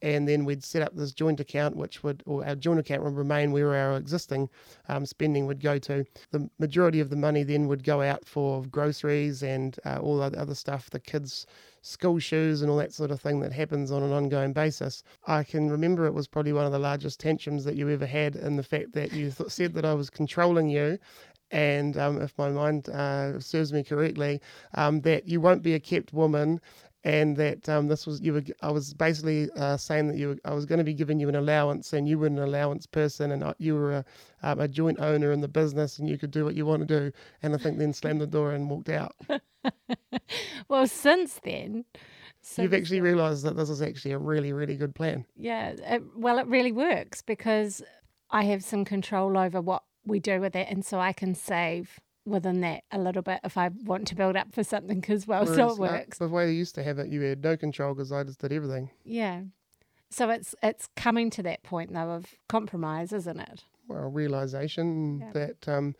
And 0.01 0.27
then 0.27 0.45
we'd 0.45 0.63
set 0.63 0.83
up 0.83 0.95
this 0.95 1.11
joint 1.11 1.39
account, 1.39 1.75
which 1.75 2.03
would, 2.03 2.21
or 2.27 2.45
our 2.45 2.55
joint 2.55 2.79
account 2.79 3.03
would 3.03 3.15
remain 3.15 3.51
where 3.51 3.73
our 3.73 3.97
existing 3.97 4.47
um, 4.89 5.07
spending 5.07 5.47
would 5.47 5.59
go 5.59 5.79
to. 5.79 6.05
The 6.29 6.47
majority 6.59 6.99
of 6.99 7.09
the 7.09 7.15
money 7.15 7.41
then 7.41 7.67
would 7.67 7.83
go 7.83 8.03
out 8.03 8.23
for 8.23 8.63
groceries 8.65 9.41
and 9.41 9.75
uh, 9.85 9.97
all 9.97 10.17
the 10.17 10.39
other 10.39 10.53
stuff, 10.53 10.91
the 10.91 10.99
kids' 10.99 11.47
school 11.81 12.19
shoes 12.19 12.61
and 12.61 12.69
all 12.69 12.77
that 12.77 12.93
sort 12.93 13.09
of 13.09 13.21
thing 13.21 13.39
that 13.39 13.53
happens 13.53 13.91
on 13.91 14.03
an 14.03 14.11
ongoing 14.11 14.53
basis. 14.53 15.03
I 15.25 15.43
can 15.43 15.71
remember 15.71 16.05
it 16.05 16.13
was 16.13 16.27
probably 16.27 16.53
one 16.53 16.65
of 16.65 16.71
the 16.71 16.79
largest 16.79 17.19
tantrums 17.19 17.63
that 17.63 17.75
you 17.75 17.89
ever 17.89 18.05
had 18.05 18.35
in 18.35 18.55
the 18.55 18.63
fact 18.63 18.91
that 18.93 19.13
you 19.13 19.31
th- 19.31 19.49
said 19.49 19.73
that 19.73 19.85
I 19.85 19.95
was 19.95 20.11
controlling 20.11 20.69
you 20.69 20.99
and 21.51 21.97
um, 21.97 22.21
if 22.21 22.37
my 22.37 22.49
mind 22.49 22.89
uh, 22.89 23.39
serves 23.39 23.71
me 23.71 23.83
correctly, 23.83 24.41
um, 24.75 25.01
that 25.01 25.27
you 25.27 25.41
won't 25.41 25.63
be 25.63 25.73
a 25.73 25.79
kept 25.79 26.13
woman, 26.13 26.59
and 27.03 27.37
that 27.37 27.69
um, 27.69 27.87
this 27.87 28.05
was 28.05 28.19
you 28.21 28.33
were. 28.33 28.43
I 28.61 28.71
was 28.71 28.93
basically 28.93 29.49
uh, 29.55 29.77
saying 29.77 30.07
that 30.09 30.17
you 30.17 30.29
were, 30.29 30.37
I 30.43 30.53
was 30.53 30.65
going 30.65 30.79
to 30.79 30.83
be 30.83 30.93
giving 30.93 31.19
you 31.19 31.29
an 31.29 31.35
allowance, 31.35 31.93
and 31.93 32.07
you 32.07 32.19
were 32.19 32.27
an 32.27 32.39
allowance 32.39 32.85
person, 32.85 33.31
and 33.31 33.53
you 33.59 33.75
were 33.75 33.93
a, 33.93 34.05
um, 34.43 34.59
a 34.59 34.67
joint 34.67 34.99
owner 34.99 35.31
in 35.31 35.41
the 35.41 35.47
business, 35.47 35.99
and 35.99 36.09
you 36.09 36.17
could 36.17 36.31
do 36.31 36.43
what 36.43 36.55
you 36.55 36.65
want 36.65 36.87
to 36.87 36.99
do. 36.99 37.11
And 37.41 37.53
I 37.53 37.57
think 37.57 37.77
then 37.77 37.93
slammed 37.93 38.21
the 38.21 38.27
door 38.27 38.51
and 38.51 38.69
walked 38.69 38.89
out. 38.89 39.15
well, 40.67 40.87
since 40.87 41.39
then. 41.43 41.85
Since 42.41 42.63
You've 42.63 42.73
actually 42.73 43.01
realised 43.01 43.43
that 43.43 43.57
this 43.57 43.69
is 43.69 43.81
actually 43.81 44.11
a 44.11 44.17
really, 44.17 44.53
really 44.53 44.77
good 44.77 44.95
plan. 44.95 45.25
Yeah, 45.35 45.73
it, 45.85 46.03
well, 46.15 46.37
it 46.37 46.47
really 46.47 46.71
works 46.71 47.21
because 47.21 47.81
I 48.29 48.43
have 48.43 48.63
some 48.63 48.85
control 48.85 49.37
over 49.37 49.59
what 49.59 49.83
we 50.07 50.19
do 50.19 50.39
with 50.39 50.55
it. 50.55 50.67
And 50.69 50.85
so 50.85 50.99
I 50.99 51.13
can 51.13 51.35
save 51.35 51.99
within 52.25 52.61
that 52.61 52.83
a 52.91 52.99
little 52.99 53.21
bit 53.21 53.39
if 53.43 53.57
I 53.57 53.69
want 53.85 54.07
to 54.07 54.15
build 54.15 54.35
up 54.35 54.53
for 54.53 54.63
something 54.63 55.03
as 55.09 55.27
well. 55.27 55.43
Whereas 55.43 55.55
so 55.55 55.71
it 55.71 55.77
works. 55.77 56.17
the 56.17 56.27
way 56.27 56.45
they 56.45 56.53
used 56.53 56.75
to 56.75 56.83
have 56.83 56.99
it, 56.99 57.07
you 57.07 57.21
had 57.21 57.43
no 57.43 57.57
control 57.57 57.93
because 57.93 58.11
I 58.11 58.23
just 58.23 58.39
did 58.39 58.51
everything. 58.51 58.89
Yeah. 59.03 59.41
So 60.09 60.29
it's 60.29 60.55
it's 60.63 60.87
coming 60.95 61.29
to 61.31 61.43
that 61.43 61.63
point 61.63 61.93
though 61.93 62.11
of 62.11 62.25
compromise, 62.47 63.11
isn't 63.11 63.39
it? 63.39 63.63
Well, 63.87 64.09
realization 64.09 65.19
yeah. 65.19 65.31
that 65.33 65.67
um, 65.67 65.95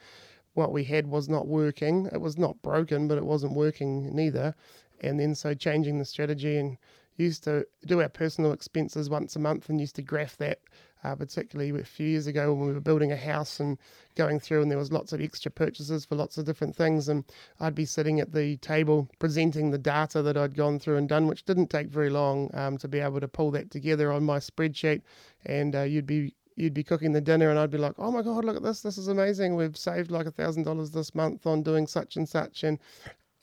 what 0.54 0.72
we 0.72 0.84
had 0.84 1.08
was 1.08 1.30
not 1.30 1.48
working. 1.48 2.10
It 2.12 2.22
was 2.22 2.38
not 2.38 2.62
broken, 2.62 3.08
but 3.08 3.18
it 3.18 3.26
wasn't 3.26 3.54
working 3.54 4.14
neither. 4.16 4.56
And 5.02 5.20
then 5.20 5.36
so 5.36 5.54
changing 5.54 6.00
the 6.00 6.06
strategy 6.06 6.58
and 6.58 6.78
used 7.18 7.44
to 7.44 7.66
do 7.86 8.02
our 8.02 8.10
personal 8.10 8.52
expenses 8.52 9.10
once 9.10 9.36
a 9.36 9.40
month 9.40 9.70
and 9.70 9.80
used 9.80 9.96
to 9.96 10.02
graph 10.02 10.38
that 10.38 10.60
uh, 11.04 11.16
particularly 11.16 11.80
a 11.80 11.84
few 11.84 12.08
years 12.08 12.28
ago 12.28 12.54
when 12.54 12.68
we 12.68 12.74
were 12.74 12.80
building 12.80 13.12
a 13.12 13.18
house 13.18 13.60
and 13.60 13.78
going 14.16 14.40
through, 14.40 14.62
and 14.62 14.72
there 14.72 14.78
was 14.78 14.92
lots 14.92 15.14
of 15.14 15.22
extra 15.22 15.52
purchases 15.52 16.06
for 16.06 16.16
lots 16.16 16.38
of 16.38 16.46
different 16.46 16.76
things. 16.76 17.08
And 17.08 17.24
I'd 17.60 17.76
be 17.76 17.86
sitting 17.86 18.20
at 18.20 18.34
the 18.34 18.58
table 18.58 19.10
presenting 19.20 19.72
the 19.72 19.78
data 19.78 20.22
that 20.22 20.38
I'd 20.38 20.56
gone 20.56 20.80
through 20.80 20.98
and 20.98 21.08
done, 21.08 21.28
which 21.28 21.46
didn't 21.46 21.70
take 21.70 21.88
very 21.88 22.10
long 22.10 22.50
um, 22.54 22.78
to 22.80 22.88
be 22.88 23.00
able 23.00 23.20
to 23.20 23.28
pull 23.28 23.52
that 23.52 23.72
together 23.72 24.12
on 24.12 24.24
my 24.24 24.40
spreadsheet. 24.40 25.02
And 25.46 25.76
uh, 25.76 25.84
you'd 25.84 26.08
be 26.08 26.34
you'd 26.56 26.74
be 26.74 26.84
cooking 26.84 27.12
the 27.12 27.22
dinner 27.22 27.50
and 27.50 27.60
I'd 27.60 27.70
be 27.70 27.78
like, 27.78 27.94
oh 28.00 28.12
my 28.12 28.24
God, 28.24 28.44
look 28.44 28.58
at 28.58 28.64
this. 28.64 28.82
This 28.82 28.98
is 28.98 29.08
amazing. 29.08 29.56
We've 29.56 29.78
saved 29.78 30.10
like 30.10 30.26
a 30.26 30.32
thousand 30.32 30.64
dollars 30.64 30.90
this 30.90 31.14
month 31.14 31.46
on 31.46 31.62
doing 31.62 31.86
such 31.86 32.18
and 32.18 32.28
such. 32.28 32.64
And 32.64 32.80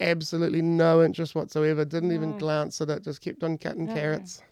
absolutely 0.00 0.62
no 0.62 1.02
interest 1.02 1.34
whatsoever. 1.34 1.84
Didn't 1.84 2.08
no. 2.10 2.16
even 2.16 2.38
glance 2.38 2.80
at 2.80 2.90
it. 2.90 3.04
Just 3.04 3.20
kept 3.20 3.44
on 3.44 3.56
cutting 3.56 3.86
no. 3.86 3.94
carrots. 3.94 4.42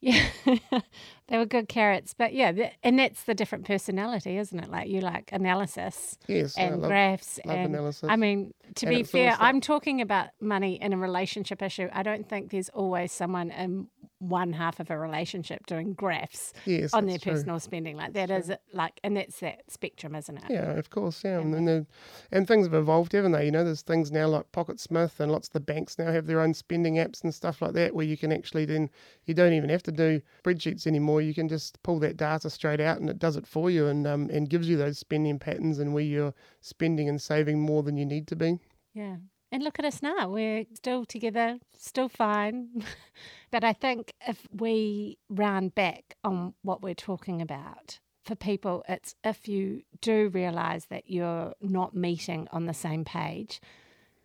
Yeah, 0.00 0.24
they 1.28 1.38
were 1.38 1.46
good 1.46 1.68
carrots, 1.68 2.14
but 2.14 2.32
yeah, 2.32 2.52
th- 2.52 2.72
and 2.84 2.98
that's 2.98 3.24
the 3.24 3.34
different 3.34 3.66
personality, 3.66 4.38
isn't 4.38 4.58
it? 4.58 4.70
Like 4.70 4.88
you 4.88 5.00
like 5.00 5.30
analysis, 5.32 6.16
yes, 6.28 6.56
and 6.56 6.80
love, 6.80 6.88
graphs, 6.88 7.40
love 7.44 7.56
and 7.56 7.74
analysis. 7.74 8.08
I 8.08 8.14
mean, 8.14 8.54
to 8.76 8.86
and 8.86 8.96
be 8.96 9.02
fair, 9.02 9.36
I'm 9.40 9.60
talking 9.60 10.00
about 10.00 10.28
money 10.40 10.80
in 10.80 10.92
a 10.92 10.96
relationship 10.96 11.62
issue. 11.62 11.88
I 11.92 12.04
don't 12.04 12.28
think 12.28 12.52
there's 12.52 12.68
always 12.68 13.10
someone 13.10 13.50
in 13.50 13.88
one 14.18 14.52
half 14.52 14.80
of 14.80 14.90
a 14.90 14.98
relationship 14.98 15.66
doing 15.66 15.92
graphs 15.92 16.52
yes, 16.64 16.92
on 16.92 17.06
their 17.06 17.18
true. 17.18 17.32
personal 17.32 17.60
spending. 17.60 17.96
Like 17.96 18.14
that 18.14 18.30
is 18.30 18.50
like, 18.72 18.98
and 19.04 19.16
that's 19.16 19.40
that 19.40 19.62
spectrum, 19.68 20.14
isn't 20.14 20.36
it? 20.36 20.44
Yeah, 20.50 20.72
of 20.72 20.90
course. 20.90 21.22
Yeah, 21.24 21.38
and 21.38 21.54
and, 21.54 21.86
and 22.32 22.48
things 22.48 22.66
have 22.66 22.74
evolved, 22.74 23.12
haven't 23.12 23.32
they? 23.32 23.44
You 23.44 23.50
know, 23.50 23.64
there's 23.64 23.82
things 23.82 24.10
now 24.10 24.26
like 24.26 24.50
PocketSmith, 24.52 25.20
and 25.20 25.30
lots 25.30 25.48
of 25.48 25.52
the 25.52 25.60
banks 25.60 25.98
now 25.98 26.10
have 26.10 26.26
their 26.26 26.40
own 26.40 26.54
spending 26.54 26.94
apps 26.94 27.22
and 27.22 27.34
stuff 27.34 27.62
like 27.62 27.72
that, 27.74 27.94
where 27.94 28.06
you 28.06 28.16
can 28.16 28.32
actually 28.32 28.64
then 28.64 28.90
you 29.26 29.34
don't 29.34 29.52
even 29.52 29.70
have 29.70 29.82
to 29.84 29.92
do 29.92 30.20
spreadsheets 30.44 30.86
anymore. 30.86 31.22
You 31.22 31.34
can 31.34 31.48
just 31.48 31.82
pull 31.82 31.98
that 32.00 32.16
data 32.16 32.50
straight 32.50 32.80
out, 32.80 32.98
and 32.98 33.08
it 33.08 33.18
does 33.18 33.36
it 33.36 33.46
for 33.46 33.70
you, 33.70 33.86
and 33.86 34.06
um, 34.06 34.28
and 34.30 34.50
gives 34.50 34.68
you 34.68 34.76
those 34.76 34.98
spending 34.98 35.38
patterns 35.38 35.78
and 35.78 35.94
where 35.94 36.04
you're 36.04 36.34
spending 36.60 37.08
and 37.08 37.20
saving 37.20 37.60
more 37.60 37.82
than 37.82 37.96
you 37.96 38.04
need 38.04 38.26
to 38.28 38.36
be. 38.36 38.58
Yeah. 38.94 39.16
And 39.50 39.62
look 39.62 39.78
at 39.78 39.84
us 39.84 40.02
now. 40.02 40.28
We're 40.28 40.66
still 40.74 41.04
together, 41.04 41.58
still 41.76 42.08
fine. 42.08 42.84
but 43.50 43.64
I 43.64 43.72
think 43.72 44.12
if 44.26 44.46
we 44.52 45.18
round 45.30 45.74
back 45.74 46.16
on 46.22 46.54
what 46.62 46.82
we're 46.82 46.94
talking 46.94 47.40
about, 47.40 47.98
for 48.24 48.34
people, 48.34 48.84
it's 48.90 49.14
if 49.24 49.48
you 49.48 49.82
do 50.02 50.28
realize 50.28 50.84
that 50.90 51.08
you're 51.08 51.54
not 51.62 51.96
meeting 51.96 52.46
on 52.52 52.66
the 52.66 52.74
same 52.74 53.02
page, 53.02 53.58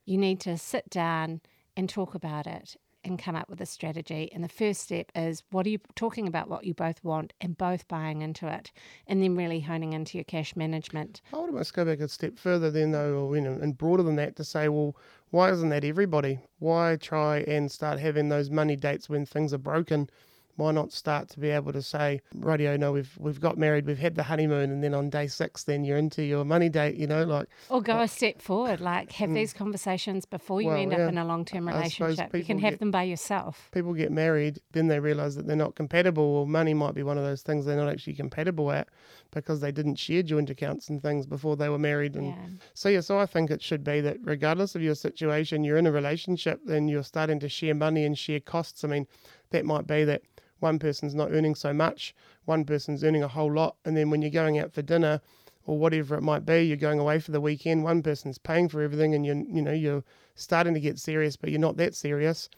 you 0.05 0.17
need 0.17 0.41
to 0.41 0.57
sit 0.57 0.89
down 0.89 1.39
and 1.77 1.87
talk 1.87 2.13
about 2.13 2.45
it 2.45 2.75
and 3.03 3.19
come 3.19 3.35
up 3.35 3.49
with 3.49 3.61
a 3.61 3.65
strategy. 3.65 4.29
And 4.33 4.43
the 4.43 4.49
first 4.49 4.81
step 4.81 5.11
is 5.15 5.43
what 5.51 5.65
are 5.65 5.69
you 5.69 5.79
talking 5.95 6.27
about 6.27 6.49
what 6.49 6.65
you 6.65 6.73
both 6.73 7.03
want 7.03 7.33
and 7.41 7.57
both 7.57 7.87
buying 7.87 8.21
into 8.21 8.47
it 8.47 8.71
and 9.07 9.21
then 9.21 9.35
really 9.35 9.59
honing 9.59 9.93
into 9.93 10.17
your 10.17 10.25
cash 10.25 10.55
management. 10.55 11.21
I 11.33 11.37
would 11.37 11.49
almost 11.49 11.73
go 11.73 11.85
back 11.85 11.99
a 11.99 12.07
step 12.07 12.37
further 12.37 12.71
then 12.71 12.91
though, 12.91 13.15
or, 13.15 13.35
you 13.35 13.41
know, 13.41 13.53
and 13.53 13.77
broader 13.77 14.03
than 14.03 14.15
that 14.17 14.35
to 14.37 14.43
say, 14.43 14.67
well, 14.69 14.95
why 15.31 15.51
isn't 15.51 15.69
that 15.69 15.83
everybody? 15.83 16.39
Why 16.59 16.95
try 16.95 17.39
and 17.39 17.71
start 17.71 17.99
having 17.99 18.29
those 18.29 18.49
money 18.49 18.75
dates 18.75 19.09
when 19.09 19.25
things 19.25 19.53
are 19.53 19.57
broken? 19.57 20.09
Why 20.55 20.71
not 20.71 20.91
start 20.91 21.29
to 21.29 21.39
be 21.39 21.49
able 21.49 21.73
to 21.73 21.81
say, 21.81 22.21
radio, 22.35 22.77
no, 22.77 22.91
we've 22.91 23.11
we've 23.17 23.41
got 23.41 23.57
married, 23.57 23.85
we've 23.85 23.97
had 23.97 24.15
the 24.15 24.23
honeymoon, 24.23 24.71
and 24.71 24.83
then 24.83 24.93
on 24.93 25.09
day 25.09 25.27
six, 25.27 25.63
then 25.63 25.83
you're 25.83 25.97
into 25.97 26.23
your 26.23 26.45
money 26.45 26.69
date, 26.69 26.95
you 26.95 27.07
know, 27.07 27.23
like. 27.23 27.47
Or 27.69 27.81
go 27.81 27.93
like, 27.93 28.05
a 28.05 28.07
step 28.07 28.41
forward, 28.41 28.79
like 28.79 29.11
have 29.13 29.29
mm, 29.29 29.35
these 29.35 29.53
conversations 29.53 30.25
before 30.25 30.61
you 30.61 30.69
well, 30.69 30.77
end 30.77 30.91
yeah, 30.91 31.05
up 31.05 31.09
in 31.09 31.17
a 31.17 31.25
long 31.25 31.45
term 31.45 31.67
relationship. 31.67 32.35
You 32.35 32.43
can 32.43 32.59
have 32.59 32.73
get, 32.73 32.79
them 32.79 32.91
by 32.91 33.03
yourself. 33.03 33.69
People 33.71 33.93
get 33.93 34.11
married, 34.11 34.59
then 34.71 34.87
they 34.87 34.99
realise 34.99 35.35
that 35.35 35.47
they're 35.47 35.55
not 35.55 35.75
compatible, 35.75 36.23
or 36.23 36.47
money 36.47 36.73
might 36.73 36.93
be 36.93 37.03
one 37.03 37.17
of 37.17 37.23
those 37.23 37.41
things 37.41 37.65
they're 37.65 37.77
not 37.77 37.89
actually 37.89 38.13
compatible 38.13 38.71
at 38.71 38.87
because 39.31 39.59
they 39.59 39.71
didn't 39.71 39.95
share 39.95 40.23
joint 40.23 40.49
accounts 40.49 40.89
and 40.89 41.01
things 41.01 41.25
before 41.25 41.55
they 41.55 41.69
were 41.69 41.79
married. 41.79 42.15
And 42.15 42.27
yeah. 42.27 42.35
so, 42.73 42.89
yeah, 42.89 43.01
so 43.01 43.17
I 43.17 43.25
think 43.25 43.49
it 43.49 43.61
should 43.61 43.83
be 43.83 43.99
that 44.01 44.17
regardless 44.23 44.75
of 44.75 44.81
your 44.81 44.95
situation, 44.95 45.63
you're 45.63 45.77
in 45.77 45.87
a 45.87 45.91
relationship, 45.91 46.61
then 46.65 46.87
you're 46.87 47.03
starting 47.03 47.39
to 47.39 47.49
share 47.49 47.73
money 47.73 48.05
and 48.05 48.17
share 48.17 48.39
costs. 48.39 48.83
I 48.83 48.87
mean, 48.87 49.07
that 49.49 49.65
might 49.65 49.87
be 49.87 50.03
that 50.03 50.21
one 50.63 50.79
person's 50.79 51.13
not 51.13 51.31
earning 51.31 51.55
so 51.55 51.73
much, 51.73 52.15
one 52.45 52.63
person's 52.63 53.03
earning 53.03 53.21
a 53.21 53.27
whole 53.27 53.51
lot, 53.51 53.75
and 53.83 53.97
then 53.97 54.09
when 54.09 54.21
you're 54.21 54.31
going 54.31 54.57
out 54.57 54.71
for 54.71 54.81
dinner 54.81 55.19
or 55.65 55.77
whatever 55.77 56.15
it 56.15 56.21
might 56.21 56.45
be, 56.45 56.63
you're 56.63 56.77
going 56.77 56.99
away 56.99 57.19
for 57.19 57.31
the 57.31 57.41
weekend, 57.41 57.83
one 57.83 58.01
person's 58.01 58.37
paying 58.37 58.69
for 58.69 58.81
everything 58.81 59.13
and 59.13 59.25
you 59.25 59.45
you 59.49 59.61
know, 59.61 59.73
you're 59.73 60.03
starting 60.35 60.73
to 60.73 60.79
get 60.79 60.97
serious 60.97 61.35
but 61.35 61.49
you're 61.49 61.59
not 61.59 61.75
that 61.75 61.93
serious. 61.93 62.49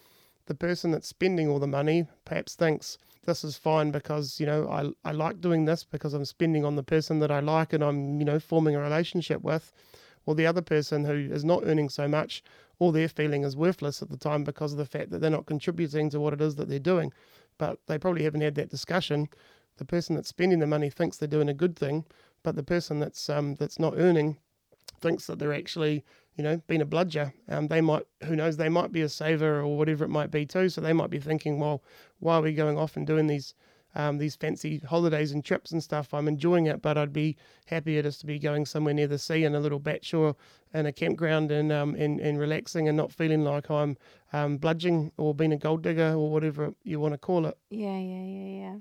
The 0.45 0.53
person 0.53 0.91
that's 0.91 1.07
spending 1.07 1.49
all 1.49 1.57
the 1.57 1.65
money 1.65 2.05
perhaps 2.25 2.53
thinks 2.53 2.99
this 3.25 3.43
is 3.43 3.57
fine 3.57 3.89
because, 3.89 4.39
you 4.39 4.45
know, 4.45 4.69
I 4.69 5.09
I 5.09 5.11
like 5.11 5.41
doing 5.41 5.65
this 5.65 5.83
because 5.83 6.13
I'm 6.13 6.25
spending 6.25 6.63
on 6.63 6.75
the 6.75 6.83
person 6.83 7.19
that 7.19 7.31
I 7.31 7.39
like 7.39 7.73
and 7.73 7.83
I'm, 7.83 8.19
you 8.19 8.25
know, 8.25 8.39
forming 8.39 8.75
a 8.75 8.79
relationship 8.79 9.41
with. 9.41 9.73
Or 10.27 10.35
the 10.35 10.47
other 10.47 10.61
person 10.61 11.05
who 11.05 11.13
is 11.37 11.43
not 11.43 11.63
earning 11.65 11.89
so 11.89 12.07
much, 12.07 12.43
all 12.79 12.91
they're 12.91 13.07
feeling 13.07 13.43
is 13.43 13.55
worthless 13.55 14.01
at 14.01 14.09
the 14.09 14.17
time 14.29 14.43
because 14.43 14.71
of 14.71 14.77
the 14.79 14.85
fact 14.85 15.09
that 15.09 15.21
they're 15.21 15.29
not 15.39 15.45
contributing 15.45 16.09
to 16.11 16.19
what 16.19 16.33
it 16.33 16.41
is 16.41 16.55
that 16.55 16.67
they're 16.67 16.79
doing 16.93 17.11
but 17.57 17.79
they 17.87 17.97
probably 17.97 18.23
haven't 18.23 18.41
had 18.41 18.55
that 18.55 18.69
discussion. 18.69 19.29
The 19.77 19.85
person 19.85 20.15
that's 20.15 20.29
spending 20.29 20.59
the 20.59 20.67
money 20.67 20.89
thinks 20.89 21.17
they're 21.17 21.27
doing 21.27 21.49
a 21.49 21.53
good 21.53 21.75
thing, 21.75 22.05
but 22.43 22.55
the 22.55 22.63
person 22.63 22.99
that's 22.99 23.29
um, 23.29 23.55
that's 23.55 23.79
not 23.79 23.95
earning 23.97 24.37
thinks 25.01 25.27
that 25.27 25.39
they're 25.39 25.53
actually, 25.53 26.03
you 26.35 26.43
know, 26.43 26.61
being 26.67 26.81
a 26.81 26.85
bludger. 26.85 27.33
Um, 27.49 27.67
they 27.67 27.81
might, 27.81 28.05
who 28.23 28.35
knows, 28.35 28.57
they 28.57 28.69
might 28.69 28.91
be 28.91 29.01
a 29.01 29.09
saver 29.09 29.59
or 29.59 29.77
whatever 29.77 30.05
it 30.05 30.09
might 30.09 30.31
be 30.31 30.45
too. 30.45 30.69
So 30.69 30.81
they 30.81 30.93
might 30.93 31.09
be 31.09 31.19
thinking, 31.19 31.59
well, 31.59 31.83
why 32.19 32.35
are 32.35 32.41
we 32.41 32.53
going 32.53 32.77
off 32.77 32.95
and 32.95 33.05
doing 33.05 33.27
these 33.27 33.53
um, 33.95 34.17
these 34.17 34.35
fancy 34.35 34.79
holidays 34.79 35.31
and 35.31 35.43
trips 35.43 35.71
and 35.71 35.81
stuff. 35.81 36.13
I'm 36.13 36.27
enjoying 36.27 36.67
it, 36.67 36.81
but 36.81 36.97
I'd 36.97 37.13
be 37.13 37.37
happier 37.65 38.01
just 38.03 38.19
to 38.21 38.25
be 38.25 38.37
going 38.39 38.65
somewhere 38.65 38.93
near 38.93 39.07
the 39.07 39.17
sea 39.17 39.43
in 39.43 39.55
a 39.55 39.59
little 39.59 39.79
bach 39.79 40.13
or 40.13 40.35
in 40.73 40.85
a 40.85 40.91
campground 40.91 41.51
and 41.51 41.71
um 41.71 41.95
and, 41.95 42.19
and 42.19 42.37
relaxing 42.37 42.87
and 42.87 42.97
not 42.97 43.11
feeling 43.11 43.43
like 43.43 43.69
I'm 43.71 43.97
um 44.33 44.59
bludging 44.59 45.11
or 45.17 45.33
being 45.33 45.53
a 45.53 45.57
gold 45.57 45.81
digger 45.81 46.13
or 46.13 46.29
whatever 46.29 46.73
you 46.83 46.99
want 46.99 47.13
to 47.13 47.17
call 47.17 47.45
it. 47.45 47.57
Yeah, 47.69 47.97
yeah, 47.97 48.23
yeah, 48.23 48.59
yeah. 48.61 48.75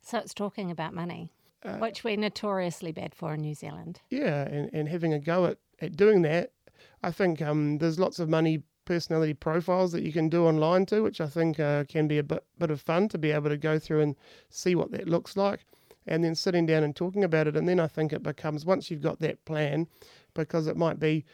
So 0.00 0.18
it's 0.18 0.32
talking 0.34 0.70
about 0.70 0.94
money, 0.94 1.32
Uh, 1.64 1.76
which 1.78 2.04
we're 2.04 2.16
notoriously 2.16 2.92
bad 2.92 3.14
for 3.14 3.34
in 3.34 3.40
New 3.40 3.54
Zealand. 3.54 4.00
Yeah, 4.10 4.42
and, 4.42 4.70
and 4.72 4.88
having 4.88 5.12
a 5.12 5.18
go 5.18 5.46
at, 5.46 5.58
at 5.80 5.96
doing 5.96 6.22
that. 6.22 6.52
I 7.02 7.10
think 7.10 7.42
um, 7.42 7.78
there's 7.78 7.98
lots 7.98 8.18
of 8.18 8.28
money 8.28 8.62
personality 8.88 9.34
profiles 9.34 9.92
that 9.92 10.02
you 10.02 10.12
can 10.12 10.30
do 10.30 10.46
online 10.46 10.86
too, 10.86 11.02
which 11.02 11.20
I 11.20 11.26
think 11.26 11.60
uh, 11.60 11.84
can 11.84 12.08
be 12.08 12.16
a 12.16 12.22
bit, 12.22 12.42
bit 12.58 12.70
of 12.70 12.80
fun 12.80 13.06
to 13.10 13.18
be 13.18 13.30
able 13.30 13.50
to 13.50 13.58
go 13.58 13.78
through 13.78 14.00
and 14.00 14.16
see 14.48 14.74
what 14.74 14.90
that 14.92 15.06
looks 15.06 15.36
like. 15.36 15.66
And 16.06 16.24
then 16.24 16.34
sitting 16.34 16.64
down 16.64 16.84
and 16.84 16.96
talking 16.96 17.22
about 17.22 17.46
it. 17.46 17.54
And 17.54 17.68
then 17.68 17.78
I 17.78 17.86
think 17.86 18.14
it 18.14 18.22
becomes, 18.22 18.64
once 18.64 18.90
you've 18.90 19.02
got 19.02 19.18
that 19.18 19.44
plan, 19.44 19.88
because 20.32 20.66
it 20.66 20.76
might 20.78 20.98
be 20.98 21.26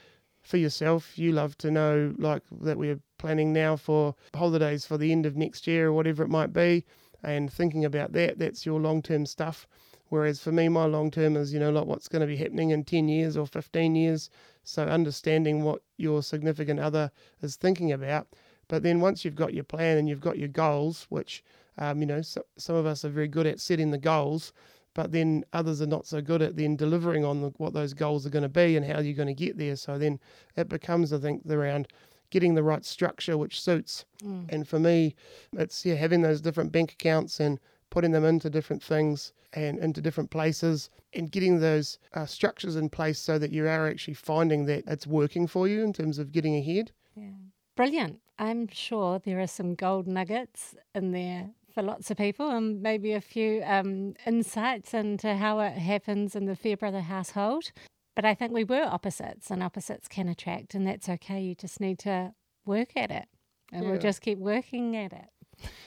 for 0.43 0.57
yourself, 0.57 1.17
you 1.17 1.31
love 1.31 1.57
to 1.59 1.71
know 1.71 2.13
like 2.19 2.43
that 2.61 2.77
we're 2.77 2.99
planning 3.19 3.53
now 3.53 3.77
for 3.77 4.17
holidays 4.35 4.85
for 4.85 4.99
the 4.99 5.13
end 5.13 5.25
of 5.25 5.37
next 5.37 5.69
year 5.69 5.87
or 5.89 5.93
whatever 5.93 6.25
it 6.25 6.29
might 6.29 6.53
be. 6.53 6.85
And 7.23 7.53
thinking 7.53 7.85
about 7.85 8.13
that, 8.15 8.41
that's 8.41 8.67
your 8.67 8.81
long 8.81 9.01
term 9.01 9.27
stuff. 9.27 9.69
Whereas 10.09 10.41
for 10.41 10.51
me, 10.51 10.69
my 10.69 10.87
long 10.87 11.13
term 11.13 11.37
is, 11.37 11.55
you 11.55 11.61
know, 11.61 11.71
like 11.71 11.87
what's 11.87 12.09
going 12.09 12.21
to 12.21 12.27
be 12.27 12.37
happening 12.37 12.71
in 12.71 12.83
10 12.83 13.09
years 13.09 13.37
or 13.37 13.47
15 13.47 13.95
years. 13.95 14.29
So 14.65 14.85
understanding 14.85 15.63
what 15.63 15.83
your 15.97 16.23
significant 16.23 16.81
other 16.81 17.11
is 17.43 17.57
thinking 17.57 17.93
about. 17.93 18.29
But 18.69 18.83
then 18.83 19.01
once 19.01 19.25
you've 19.25 19.35
got 19.35 19.55
your 19.55 19.65
plan 19.65 19.99
and 19.99 20.09
you've 20.09 20.21
got 20.21 20.39
your 20.39 20.49
goals, 20.49 21.07
which, 21.11 21.45
um, 21.79 22.01
you 22.01 22.07
know, 22.07 22.23
so, 22.23 22.43
some 22.57 22.77
of 22.77 22.87
us 22.87 23.05
are 23.05 23.11
very 23.11 23.29
good 23.29 23.47
at 23.47 23.61
setting 23.61 23.91
the 23.91 23.99
goals, 23.99 24.53
but 24.95 25.13
then 25.13 25.45
others 25.53 25.83
are 25.83 25.87
not 25.87 26.07
so 26.07 26.23
good 26.23 26.41
at 26.41 26.57
then 26.57 26.77
delivering 26.77 27.25
on 27.25 27.43
the, 27.43 27.49
what 27.59 27.75
those 27.75 27.93
goals 27.93 28.25
are 28.25 28.31
going 28.31 28.43
to 28.43 28.49
be 28.49 28.77
and 28.77 28.87
how 28.87 29.01
you're 29.01 29.15
going 29.15 29.29
to 29.29 29.35
get 29.35 29.59
there. 29.59 29.77
So 29.77 29.99
then 29.99 30.19
it 30.57 30.69
becomes, 30.69 31.13
I 31.13 31.19
think, 31.19 31.43
around 31.49 31.89
getting 32.31 32.55
the 32.55 32.63
right 32.63 32.85
structure 32.85 33.37
which 33.37 33.61
suits. 33.61 34.05
Mm. 34.25 34.47
And 34.49 34.69
for 34.69 34.79
me, 34.79 35.15
it's 35.53 35.85
yeah, 35.85 35.95
having 35.95 36.23
those 36.23 36.41
different 36.41 36.73
bank 36.73 36.93
accounts 36.93 37.39
and 37.39 37.61
putting 37.95 38.11
them 38.11 38.25
into 38.25 38.51
different 38.51 38.83
things 38.83 39.33
and 39.53 39.79
into 39.79 40.03
different 40.03 40.29
places 40.29 40.91
and 41.13 41.31
getting 41.31 41.61
those 41.61 41.97
uh, 42.15 42.27
structures 42.27 42.75
in 42.75 42.89
place 42.89 43.21
so 43.21 43.39
that 43.39 43.53
you 43.53 43.65
are 43.65 43.89
actually 43.89 44.15
finding 44.15 44.67
that 44.67 44.83
it's 44.89 45.07
working 45.07 45.47
for 45.47 45.69
you 45.69 45.85
in 45.85 45.93
terms 45.93 46.19
of 46.19 46.33
getting 46.33 46.57
ahead. 46.57 46.91
Yeah. 47.15 47.31
Brilliant. 47.77 48.21
I'm 48.37 48.67
sure 48.67 49.21
there 49.21 49.39
are 49.39 49.47
some 49.47 49.77
gold 49.77 50.09
nuggets 50.09 50.75
in 50.93 51.13
there 51.13 51.51
for 51.73 51.85
lots 51.85 52.11
of 52.11 52.17
people 52.17 52.51
and 52.51 52.83
maybe 52.83 53.13
a 53.13 53.21
few 53.21 53.63
um, 53.65 54.15
insights 54.27 54.93
into 54.93 55.37
how 55.37 55.61
it 55.61 55.75
happens 55.75 56.35
in 56.35 56.47
the 56.47 56.57
Fairbrother 56.57 57.03
household. 57.03 57.71
But 58.17 58.25
I 58.25 58.35
think 58.35 58.53
we 58.53 58.65
were 58.65 58.83
opposites 58.85 59.53
and 59.53 59.63
opposites 59.63 60.09
can 60.09 60.29
attract, 60.29 60.75
and 60.75 60.85
that's 60.85 61.09
okay. 61.09 61.41
You 61.41 61.55
just 61.55 61.81
need 61.81 62.01
to 62.01 62.35
work 62.67 62.97
at 62.97 63.13
it 63.13 63.29
and 63.73 63.87
we'll 63.87 63.99
just 63.99 64.21
keep 64.21 64.39
working 64.39 64.97
at 64.97 65.13
it. 65.13 65.27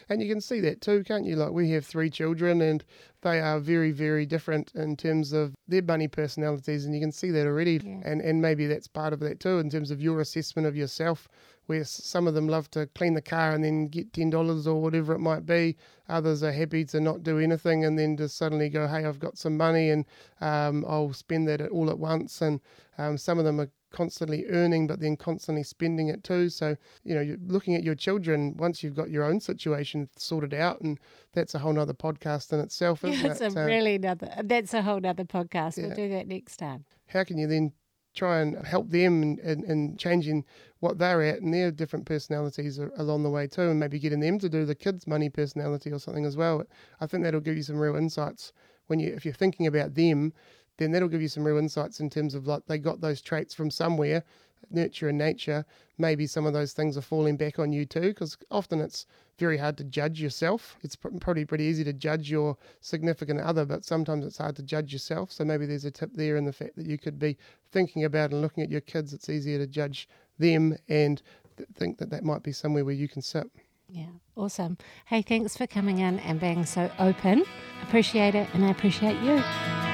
And 0.10 0.21
you 0.21 0.30
can 0.30 0.41
see 0.41 0.60
that 0.62 0.82
too, 0.82 1.03
can't 1.03 1.25
you? 1.25 1.36
Like 1.36 1.51
we 1.51 1.71
have 1.71 1.86
three 1.86 2.10
children 2.10 2.62
and 2.62 2.84
they 3.21 3.39
are 3.39 3.60
very, 3.60 3.91
very 3.91 4.25
different 4.25 4.71
in 4.75 4.95
terms 4.95 5.34
of 5.34 5.56
their 5.67 5.82
bunny 5.82 6.08
personalities 6.08 6.86
and 6.86 6.93
you 6.93 7.01
can 7.01 7.12
see 7.12 7.32
that 7.32 7.45
already. 7.45 7.82
Yeah. 7.84 8.01
And 8.06 8.21
and 8.21 8.41
maybe 8.41 8.67
that's 8.67 8.88
part 8.88 9.13
of 9.13 9.19
that 9.21 9.39
too 9.39 9.60
in 9.60 9.69
terms 9.69 9.91
of 9.91 10.01
your 10.01 10.21
assessment 10.21 10.67
of 10.67 10.75
yourself. 10.75 11.27
Where 11.65 11.84
some 11.84 12.27
of 12.27 12.34
them 12.34 12.47
love 12.47 12.71
to 12.71 12.88
clean 12.95 13.13
the 13.13 13.21
car 13.21 13.51
and 13.51 13.62
then 13.62 13.89
get 13.89 14.13
ten 14.13 14.30
dollars 14.30 14.67
or 14.67 14.82
whatever 14.82 15.13
it 15.13 15.19
might 15.19 15.45
be. 15.45 15.75
Others 16.08 16.41
are 16.41 16.53
happy 16.53 16.86
to 16.86 17.01
not 17.01 17.23
do 17.23 17.39
anything 17.39 17.84
and 17.84 17.99
then 17.99 18.15
just 18.15 18.38
suddenly 18.38 18.69
go, 18.69 18.88
Hey, 18.88 19.03
I've 19.03 19.19
got 19.19 19.38
some 19.38 19.58
money 19.58 19.89
and 19.89 20.06
um, 20.39 20.86
I'll 20.88 21.12
spend 21.12 21.45
that 21.49 21.62
all 21.69 21.89
at 21.89 21.99
once 21.99 22.41
and 22.41 22.62
um, 22.97 23.17
some 23.17 23.38
of 23.38 23.43
them 23.43 23.60
are 23.60 23.69
constantly 23.91 24.45
earning 24.50 24.88
but 24.88 25.00
then 25.00 25.15
constantly 25.15 25.63
spending 25.63 26.08
it 26.10 26.23
too. 26.23 26.50
So 26.50 26.76
you 27.04 27.15
know, 27.15 27.21
you're 27.21 27.38
looking 27.45 27.76
at 27.76 27.84
your 27.84 27.95
children 27.95 28.56
once 28.58 28.84
you've 28.84 28.95
got 28.95 29.10
your 29.10 29.23
own 29.23 29.39
situation 29.39 30.10
sorted 30.17 30.54
out, 30.54 30.82
and 30.82 31.00
that's 31.34 31.56
a 31.56 31.60
whole 31.60 31.73
nother 31.73 31.93
podcast 31.93 32.54
in 32.54 32.60
itself, 32.60 33.04
isn't 33.06 33.28
That's 33.28 33.41
a 33.41 33.45
it? 33.45 33.58
Uh, 33.58 33.65
really 33.65 33.95
another, 33.95 34.30
that's 34.43 34.73
a 34.73 34.82
whole 34.82 35.00
nother 35.00 35.26
podcast. 35.26 35.78
We'll 35.78 35.95
do 35.95 36.10
that 36.10 36.28
next 36.28 36.58
time. 36.58 36.86
how 37.08 37.23
can 37.23 37.38
you 37.38 37.47
then 37.47 37.71
try 38.13 38.39
and 38.39 38.65
help 38.65 38.89
them 38.89 39.21
and, 39.21 39.39
in, 39.39 39.63
in 39.65 39.95
changing 39.95 40.43
what 40.80 40.97
they're 40.97 41.21
at 41.21 41.39
and 41.39 41.54
their 41.54 41.69
different 41.69 42.04
personalities 42.06 42.80
a- 42.80 42.89
along 42.97 43.21
the 43.21 43.30
way 43.30 43.45
too, 43.47 43.69
and 43.69 43.80
maybe 43.80 44.00
getting 44.00 44.19
them 44.19 44.39
to 44.39 44.50
do 44.50 44.65
the 44.65 44.73
kids' 44.76 45.06
money 45.06 45.30
personality 45.30 45.91
or 45.91 46.00
something 46.00 46.26
as 46.26 46.36
well. 46.36 46.63
I 47.00 47.06
think 47.06 47.23
that'll 47.23 47.39
give 47.41 47.58
you 47.58 47.63
some 47.63 47.78
real 47.78 47.95
insights 47.95 48.52
when 48.88 49.00
you 49.00 49.13
if 49.13 49.23
you're 49.23 49.34
thinking 49.34 49.67
about 49.67 49.93
them. 49.95 50.34
Then 50.77 50.91
that'll 50.91 51.09
give 51.09 51.21
you 51.21 51.27
some 51.27 51.43
real 51.43 51.57
insights 51.57 51.99
in 51.99 52.09
terms 52.09 52.35
of 52.35 52.47
like 52.47 52.65
they 52.67 52.77
got 52.77 53.01
those 53.01 53.21
traits 53.21 53.53
from 53.53 53.71
somewhere, 53.71 54.23
nurture 54.69 55.09
and 55.09 55.17
nature. 55.17 55.65
Maybe 55.97 56.27
some 56.27 56.45
of 56.45 56.53
those 56.53 56.73
things 56.73 56.97
are 56.97 57.01
falling 57.01 57.37
back 57.37 57.59
on 57.59 57.73
you 57.73 57.85
too, 57.85 58.01
because 58.01 58.37
often 58.51 58.79
it's 58.79 59.05
very 59.39 59.57
hard 59.57 59.77
to 59.77 59.83
judge 59.83 60.21
yourself. 60.21 60.77
It's 60.81 60.95
pr- 60.95 61.09
probably 61.19 61.45
pretty 61.45 61.63
easy 61.63 61.83
to 61.83 61.93
judge 61.93 62.29
your 62.29 62.57
significant 62.81 63.39
other, 63.41 63.65
but 63.65 63.85
sometimes 63.85 64.25
it's 64.25 64.37
hard 64.37 64.55
to 64.57 64.63
judge 64.63 64.93
yourself. 64.93 65.31
So 65.31 65.43
maybe 65.43 65.65
there's 65.65 65.85
a 65.85 65.91
tip 65.91 66.11
there 66.13 66.37
in 66.37 66.45
the 66.45 66.53
fact 66.53 66.75
that 66.75 66.85
you 66.85 66.97
could 66.97 67.19
be 67.19 67.37
thinking 67.71 68.03
about 68.03 68.31
and 68.31 68.41
looking 68.41 68.63
at 68.63 68.71
your 68.71 68.81
kids. 68.81 69.13
It's 69.13 69.29
easier 69.29 69.57
to 69.57 69.67
judge 69.67 70.07
them 70.37 70.77
and 70.89 71.21
th- 71.57 71.69
think 71.75 71.97
that 71.97 72.09
that 72.11 72.23
might 72.23 72.43
be 72.43 72.51
somewhere 72.51 72.85
where 72.85 72.93
you 72.93 73.07
can 73.07 73.21
sit. 73.21 73.49
Yeah, 73.89 74.07
awesome. 74.35 74.77
Hey, 75.05 75.21
thanks 75.21 75.55
for 75.55 75.65
coming 75.65 75.99
in 75.99 76.19
and 76.19 76.39
being 76.39 76.65
so 76.65 76.91
open. 76.99 77.45
Appreciate 77.83 78.35
it, 78.35 78.47
and 78.53 78.65
I 78.65 78.69
appreciate 78.69 79.17
you. 79.21 79.87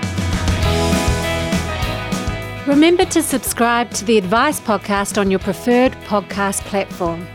Remember 2.65 3.05
to 3.05 3.21
subscribe 3.21 3.91
to 3.91 4.05
the 4.05 4.17
Advice 4.17 4.59
Podcast 4.59 5.19
on 5.19 5.29
your 5.29 5.39
preferred 5.39 5.91
podcast 6.05 6.62
platform. 6.62 7.27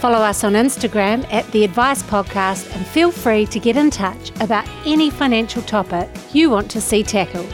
Follow 0.00 0.18
us 0.18 0.44
on 0.44 0.54
Instagram 0.54 1.30
at 1.32 1.46
The 1.52 1.64
Advice 1.64 2.02
Podcast 2.02 2.74
and 2.74 2.86
feel 2.86 3.10
free 3.10 3.46
to 3.46 3.60
get 3.60 3.76
in 3.76 3.90
touch 3.90 4.30
about 4.40 4.66
any 4.86 5.10
financial 5.10 5.60
topic 5.62 6.08
you 6.32 6.48
want 6.48 6.70
to 6.70 6.80
see 6.80 7.02
tackled. 7.02 7.52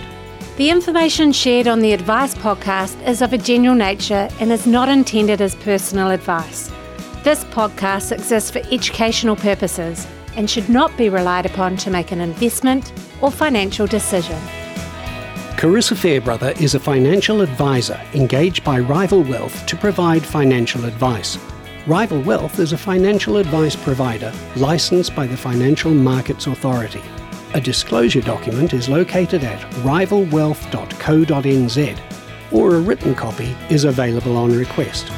The 0.56 0.70
information 0.70 1.32
shared 1.32 1.66
on 1.66 1.80
the 1.80 1.92
Advice 1.92 2.34
Podcast 2.34 3.04
is 3.08 3.20
of 3.20 3.32
a 3.32 3.38
general 3.38 3.74
nature 3.74 4.28
and 4.38 4.52
is 4.52 4.66
not 4.66 4.88
intended 4.88 5.40
as 5.40 5.54
personal 5.56 6.10
advice. 6.10 6.70
This 7.24 7.44
podcast 7.44 8.12
exists 8.12 8.50
for 8.50 8.60
educational 8.70 9.36
purposes 9.36 10.06
and 10.36 10.48
should 10.48 10.68
not 10.68 10.96
be 10.96 11.08
relied 11.08 11.46
upon 11.46 11.76
to 11.78 11.90
make 11.90 12.12
an 12.12 12.20
investment 12.20 12.92
or 13.20 13.32
financial 13.32 13.86
decision. 13.86 14.40
Carissa 15.56 15.96
Fairbrother 15.96 16.50
is 16.60 16.74
a 16.74 16.78
financial 16.78 17.40
advisor 17.40 17.98
engaged 18.12 18.62
by 18.62 18.78
Rival 18.78 19.22
Wealth 19.22 19.64
to 19.64 19.74
provide 19.74 20.22
financial 20.22 20.84
advice. 20.84 21.38
Rival 21.86 22.20
Wealth 22.20 22.58
is 22.58 22.74
a 22.74 22.78
financial 22.78 23.38
advice 23.38 23.74
provider 23.74 24.34
licensed 24.56 25.16
by 25.16 25.26
the 25.26 25.36
Financial 25.36 25.90
Markets 25.90 26.46
Authority. 26.46 27.00
A 27.54 27.60
disclosure 27.60 28.20
document 28.20 28.74
is 28.74 28.90
located 28.90 29.44
at 29.44 29.58
rivalwealth.co.nz 29.76 32.00
or 32.52 32.74
a 32.74 32.80
written 32.80 33.14
copy 33.14 33.56
is 33.70 33.84
available 33.84 34.36
on 34.36 34.52
request. 34.52 35.10